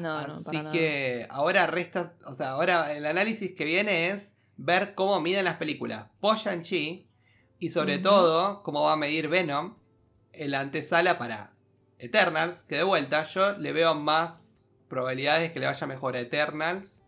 No, 0.01 0.27
no, 0.27 0.35
Así 0.35 0.45
para 0.45 0.59
nada. 0.64 0.73
que 0.73 1.27
ahora 1.31 1.66
resta, 1.66 2.14
o 2.27 2.35
sea, 2.35 2.51
ahora 2.51 2.92
el 2.95 3.07
análisis 3.07 3.53
que 3.53 3.64
viene 3.64 4.09
es 4.09 4.35
ver 4.57 4.95
cómo 4.95 5.21
miden 5.21 5.45
las 5.45 5.57
películas 5.57 6.07
post 6.21 6.47
Shang-Chi 6.47 7.07
y 7.59 7.71
sobre 7.71 7.99
todo 7.99 8.62
cómo 8.62 8.83
va 8.83 8.92
a 8.92 8.97
medir 8.97 9.29
Venom 9.29 9.77
en 10.33 10.51
la 10.51 10.61
antesala 10.61 11.19
para 11.19 11.53
Eternals, 11.99 12.62
que 12.64 12.77
de 12.77 12.83
vuelta 12.83 13.23
yo 13.25 13.57
le 13.59 13.73
veo 13.73 13.95
más 13.95 14.61
probabilidades 14.88 15.51
que 15.53 15.61
le 15.61 15.66
vaya 15.66 15.87
mejor 15.87 16.14
a 16.16 16.21
Eternals 16.21 17.03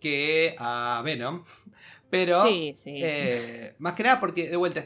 que 0.00 0.54
a 0.58 1.00
Venom. 1.04 1.44
Pero 2.10 2.44
Sí, 2.46 2.74
sí. 2.76 2.98
eh, 3.02 3.74
más 3.78 3.94
que 3.94 4.02
nada 4.04 4.20
porque, 4.20 4.48
de 4.48 4.56
vuelta, 4.56 4.84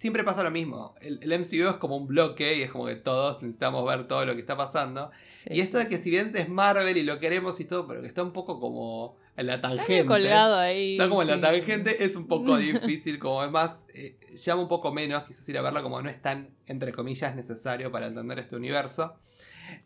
siempre 0.00 0.24
pasa 0.24 0.42
lo 0.42 0.50
mismo. 0.50 0.94
El, 1.02 1.20
el 1.22 1.38
MCU 1.40 1.68
es 1.68 1.76
como 1.76 1.96
un 1.98 2.06
bloque 2.06 2.56
y 2.56 2.62
es 2.62 2.70
como 2.72 2.86
que 2.86 2.96
todos 2.96 3.42
necesitamos 3.42 3.86
ver 3.86 4.08
todo 4.08 4.24
lo 4.24 4.34
que 4.34 4.40
está 4.40 4.56
pasando. 4.56 5.10
sí, 5.28 5.50
y 5.52 5.60
esto 5.60 5.76
sí, 5.78 5.84
de 5.84 5.90
que 5.90 5.98
si 5.98 6.08
bien 6.08 6.32
es 6.34 6.48
Marvel 6.48 6.96
y 6.96 7.02
lo 7.02 7.18
queremos 7.18 7.60
y 7.60 7.66
todo, 7.66 7.86
pero 7.86 8.00
que 8.00 8.08
está 8.08 8.22
un 8.22 8.32
poco 8.32 8.58
como 8.58 9.18
en 9.36 9.46
la 9.46 9.56
Está 9.56 9.68
tangente. 9.68 10.06
colgado 10.06 10.56
ahí. 10.56 10.92
Está 10.92 11.08
como 11.10 11.20
en 11.20 11.28
la 11.28 11.40
tangente, 11.40 12.02
es 12.02 12.16
un 12.16 12.26
poco 12.26 12.56
difícil, 12.56 13.18
como 13.18 13.44
es 13.44 13.50
más, 13.50 13.84
eh, 13.92 14.18
llama 14.34 14.62
un 14.62 14.68
poco 14.68 14.90
menos, 14.90 15.24
quizás 15.24 15.46
ir 15.50 15.58
a 15.58 15.62
verlo 15.62 15.82
como 15.82 16.00
no 16.00 16.08
es 16.08 16.20
tan, 16.22 16.48
entre 16.66 16.92
comillas, 16.92 17.36
necesario 17.36 17.92
para 17.92 18.06
entender 18.06 18.38
este 18.38 18.56
universo. 18.56 19.14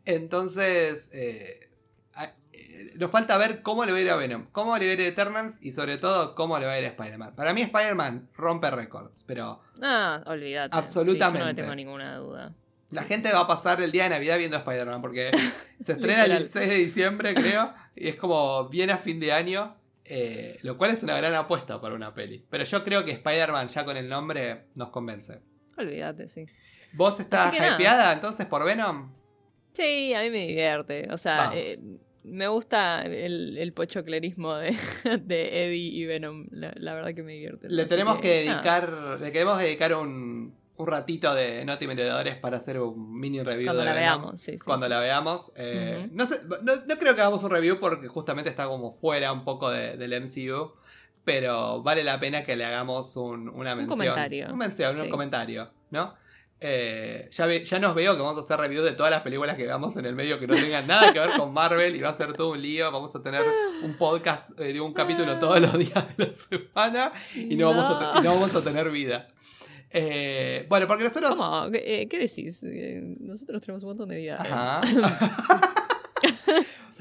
Entonces, 0.05 1.11
eh, 1.13 1.64
eh, 2.57 2.93
nos 2.97 3.11
falta 3.11 3.37
ver 3.39 3.63
cómo 3.63 3.85
le 3.85 3.93
va 3.93 3.99
a 3.99 4.01
ir 4.01 4.11
a 4.11 4.17
Venom, 4.17 4.47
cómo 4.53 4.77
le 4.79 4.87
va 4.87 4.91
a 4.91 4.95
ir 4.95 5.01
a 5.01 5.07
Eternals 5.07 5.57
y 5.61 5.73
sobre 5.73 5.99
todo 5.99 6.35
cómo 6.35 6.59
le 6.59 6.67
va 6.67 6.73
a 6.73 6.79
ir 6.79 6.85
a 6.85 6.89
Spider-Man. 6.89 7.35
Para 7.35 7.53
mí 7.53 7.63
Spider-Man 7.63 8.29
rompe 8.37 8.71
récords, 8.71 9.25
pero 9.27 9.61
Ah, 9.83 10.23
olvídate. 10.27 10.77
Absolutamente. 10.77 11.39
Sí, 11.39 11.39
yo 11.41 11.45
no 11.45 11.51
le 11.51 11.55
tengo 11.55 11.75
ninguna 11.75 12.17
duda. 12.17 12.55
la 12.91 13.03
Sí. 13.03 13.09
gente 13.09 13.33
va 13.33 13.41
a 13.41 13.47
pasar 13.47 13.83
el 13.83 13.91
día 13.91 14.05
de 14.05 14.11
Navidad 14.11 14.39
viendo 14.39 14.57
Spider-Man 14.57 15.01
porque 15.03 15.31
se 15.81 15.93
estrena 15.93 16.25
el 16.25 16.31
Literal. 16.31 16.39
16 16.39 16.69
de 16.71 16.77
diciembre, 16.77 17.35
creo, 17.35 17.75
y 17.97 18.09
es 18.09 18.17
como 18.17 18.69
bien 18.69 18.91
a 18.91 18.99
fin 18.99 19.19
de 19.21 19.33
año. 19.33 19.77
eh, 20.07 20.59
lo 20.63 20.77
cual 20.77 20.91
es 20.91 21.03
una 21.03 21.17
gran 21.17 21.33
apuesta 21.35 21.81
para 21.81 21.95
una 21.95 22.13
peli. 22.15 22.45
Pero 22.51 22.63
yo 22.65 22.85
creo 22.85 23.05
que 23.07 23.13
Spider-Man 23.13 23.69
ya 23.69 23.85
con 23.87 23.97
el 23.97 24.07
nombre 24.09 24.67
nos 24.77 24.91
convence. 24.91 25.41
Olvídate, 25.79 26.29
sí. 26.29 26.45
¿Vos 26.93 27.19
estás 27.21 27.53
nada. 27.55 27.75
hypeada 27.75 28.13
entonces 28.13 28.45
por 28.47 28.65
Venom? 28.67 29.13
Sí, 29.73 30.13
a 30.15 30.21
mí 30.21 30.29
me 30.31 30.47
divierte. 30.47 31.09
O 31.11 31.17
sea, 31.17 31.51
eh, 31.55 31.81
me 32.25 32.49
gusta 32.49 33.03
el, 33.03 33.57
el 33.59 33.73
pochoclerismo 33.73 34.55
de, 34.57 34.75
de 35.23 35.67
Eddie 35.67 35.91
y 35.93 36.05
Venom. 36.07 36.47
La, 36.51 36.73
la 36.77 36.95
verdad 36.95 37.15
que 37.15 37.23
me 37.23 37.33
divierte. 37.33 37.69
Le 37.71 37.85
tenemos 37.87 38.19
que 38.19 38.29
dedicar, 38.45 38.93
le 39.21 39.31
queremos 39.33 39.59
dedicar 39.59 39.95
un, 39.95 40.55
un 40.77 40.87
ratito 40.87 41.35
de 41.35 41.65
Noti 41.65 41.87
Meredores 41.87 42.37
para 42.37 42.57
hacer 42.57 42.81
un 42.81 43.19
mini 43.21 43.43
review 43.43 43.67
Cuando 43.67 43.83
de 43.83 43.89
la 43.89 43.95
Venom. 43.95 44.21
veamos, 44.23 44.41
sí. 44.41 44.53
sí, 44.53 44.65
Cuando 44.65 44.87
sí, 44.87 44.91
la 44.91 44.99
sí. 44.99 45.05
veamos. 45.05 45.53
eh, 45.57 46.09
no, 46.13 46.27
sé- 46.27 46.41
no, 46.63 46.73
no 46.89 46.97
creo 46.99 47.15
que 47.15 47.21
hagamos 47.21 47.45
un 47.45 47.51
review 47.51 47.79
porque 47.79 48.09
justamente 48.09 48.51
está 48.51 48.67
como 48.67 48.91
fuera 48.93 49.33
un 49.33 49.45
poco 49.45 49.71
de- 49.71 49.97
del 49.97 50.13
MCU. 50.23 50.73
Pero 51.25 51.83
vale 51.83 52.05
la 52.05 52.21
pena 52.21 52.45
que 52.45 52.55
le 52.55 52.67
hagamos 52.67 53.17
un, 53.17 53.49
una 53.49 53.75
mención. 53.75 53.99
comentario. 53.99 54.49
Un 54.51 54.59
mención, 54.59 55.01
un 55.01 55.09
comentario, 55.09 55.71
¿no? 55.91 56.15
Eh, 56.67 57.29
ya, 57.31 57.45
ve- 57.45 57.63
ya 57.63 57.79
nos 57.79 57.95
veo 57.95 58.17
que 58.17 58.23
vamos 58.23 58.39
a 58.41 58.45
hacer 58.45 58.59
review 58.59 58.83
de 58.83 58.93
todas 58.93 59.11
las 59.11 59.21
películas 59.21 59.55
que 59.55 59.65
veamos 59.65 59.95
en 59.99 60.07
el 60.07 60.15
medio 60.15 60.39
que 60.39 60.47
no 60.47 60.55
tengan 60.55 60.87
nada 60.87 61.13
que 61.13 61.19
ver 61.21 61.33
con 61.37 61.53
Marvel 61.53 61.95
y 61.95 62.01
va 62.01 62.09
a 62.09 62.17
ser 62.17 62.33
todo 62.33 62.53
un 62.53 62.63
lío. 62.63 62.91
Vamos 62.91 63.15
a 63.15 63.23
tener 63.23 63.43
un 63.83 63.99
podcast 63.99 64.49
eh, 64.59 64.73
de 64.73 64.81
un 64.81 64.95
capítulo 64.95 65.39
todos 65.39 65.61
los 65.61 65.77
días 65.79 66.17
de 66.17 66.27
la 66.27 66.33
semana 66.33 67.13
y 67.35 67.55
no, 67.57 67.69
Vamos, 67.69 67.85
a, 67.85 68.21
no 68.23 68.31
vamos 68.35 68.57
a 68.57 68.65
tener 68.65 68.91
vida. 68.91 69.29
Eh, 69.91 70.65
bueno, 70.71 70.87
porque 70.89 71.05
nosotros... 71.05 71.37
¿Cómo? 71.37 71.71
¿Qué, 71.71 72.07
qué 72.11 72.19
decís? 72.19 72.63
Nosotros 73.21 73.61
tenemos 73.61 73.83
un 73.83 73.89
montón 73.91 74.09
de 74.09 74.17
vida. 74.17 74.37
Ajá. 74.41 74.81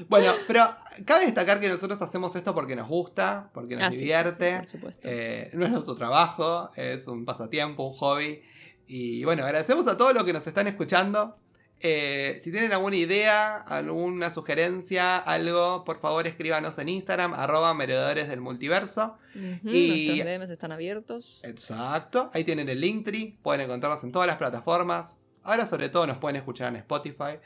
bueno, 0.08 0.30
pero 0.46 0.64
cabe 1.04 1.24
destacar 1.24 1.58
que 1.60 1.68
nosotros 1.68 2.00
hacemos 2.02 2.36
esto 2.36 2.54
porque 2.54 2.76
nos 2.76 2.88
gusta, 2.88 3.50
porque 3.54 3.74
nos 3.74 3.82
Ah, 3.84 3.86
sí, 3.90 3.94
sí, 3.94 3.98
sí, 4.00 4.04
divierte. 4.04 4.56
por 4.56 4.66
supuesto. 4.66 5.08
No 5.54 5.64
es 5.64 5.70
nuestro 5.72 5.94
trabajo, 5.94 6.70
es 6.76 7.06
un 7.06 7.24
pasatiempo, 7.24 7.84
un 7.88 7.94
hobby. 7.94 8.42
Y 8.86 9.24
bueno, 9.24 9.44
agradecemos 9.44 9.86
a 9.86 9.96
todos 9.96 10.14
los 10.14 10.24
que 10.24 10.32
nos 10.32 10.46
están 10.46 10.66
escuchando. 10.66 11.38
Eh, 11.80 12.40
si 12.42 12.50
tienen 12.50 12.72
alguna 12.72 12.96
idea, 12.96 13.56
alguna 13.56 14.30
sugerencia, 14.30 15.18
algo, 15.18 15.84
por 15.84 15.98
favor 16.00 16.26
escríbanos 16.26 16.78
en 16.78 16.88
Instagram, 16.88 17.34
arroba 17.34 17.74
meredores 17.74 18.28
del 18.28 18.40
multiverso. 18.40 19.18
Ujú, 19.34 19.68
y- 19.68 19.88
Nuestros 20.08 20.26
DMs 20.26 20.50
están 20.50 20.72
abiertos. 20.72 21.42
Exacto, 21.44 22.30
ahí 22.32 22.44
tienen 22.44 22.68
el 22.70 22.80
Linktree, 22.80 23.36
pueden 23.42 23.62
encontrarnos 23.62 24.02
en 24.04 24.12
todas 24.12 24.26
las 24.26 24.36
plataformas. 24.36 25.18
Ahora 25.42 25.66
sobre 25.66 25.90
todo 25.90 26.06
nos 26.06 26.16
pueden 26.18 26.36
escuchar 26.36 26.68
en 26.68 26.76
Spotify. 26.76 27.38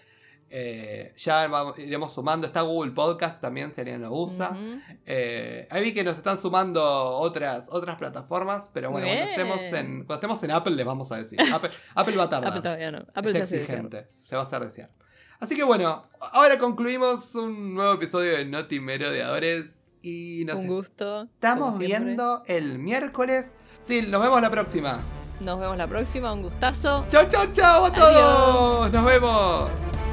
Eh, 0.50 1.12
ya 1.18 1.46
vamos- 1.48 1.78
iremos 1.78 2.12
sumando. 2.12 2.46
Está 2.46 2.62
Google 2.62 2.92
Podcast 2.92 3.40
también, 3.40 3.72
si 3.74 3.80
alguien 3.82 4.00
lo 4.02 4.12
usa. 4.12 4.56
Eh, 5.06 5.68
ahí 5.70 5.82
vi 5.84 5.92
que 5.94 6.02
nos 6.04 6.16
están 6.16 6.40
sumando 6.40 6.82
otras, 6.82 7.68
otras 7.70 7.96
plataformas, 7.96 8.70
pero 8.72 8.90
bueno, 8.90 9.06
cuando 9.06 9.24
estemos, 9.30 9.60
en, 9.60 9.86
cuando 10.04 10.14
estemos 10.14 10.42
en 10.44 10.50
Apple 10.52 10.74
les 10.74 10.86
vamos 10.86 11.12
a 11.12 11.16
decir. 11.16 11.38
Apple, 11.52 11.70
Apple 11.94 12.16
va 12.16 12.24
a 12.24 12.30
tardar. 12.30 12.48
Apple 12.50 12.62
todavía 12.62 12.90
no. 12.90 13.04
Apple 13.14 13.38
es 13.38 13.48
se 13.48 13.56
exigente, 13.62 14.06
se 14.24 14.36
va 14.36 14.42
a 14.42 14.44
hacer 14.46 14.64
desear. 14.64 14.90
Así 15.40 15.54
que 15.54 15.62
bueno, 15.64 16.04
ahora 16.32 16.58
concluimos 16.58 17.34
un 17.34 17.74
nuevo 17.74 17.94
episodio 17.94 18.32
de 18.36 18.44
Noti 18.44 18.80
Merodeadores 18.80 19.88
y 20.02 20.44
nos 20.46 20.56
Un 20.56 20.66
gusto. 20.66 21.22
estamos 21.24 21.78
viendo 21.78 22.42
el 22.46 22.78
miércoles. 22.78 23.54
Sí, 23.80 24.02
nos 24.02 24.20
vemos 24.22 24.40
la 24.42 24.50
próxima. 24.50 24.98
Nos 25.40 25.60
vemos 25.60 25.76
la 25.76 25.86
próxima. 25.86 26.32
Un 26.32 26.42
gustazo. 26.42 27.04
Chau, 27.08 27.28
chau, 27.28 27.46
chau 27.52 27.84
a 27.84 27.92
todos. 27.92 28.86
Adiós. 28.88 28.92
Nos 28.92 29.04
vemos. 29.04 30.07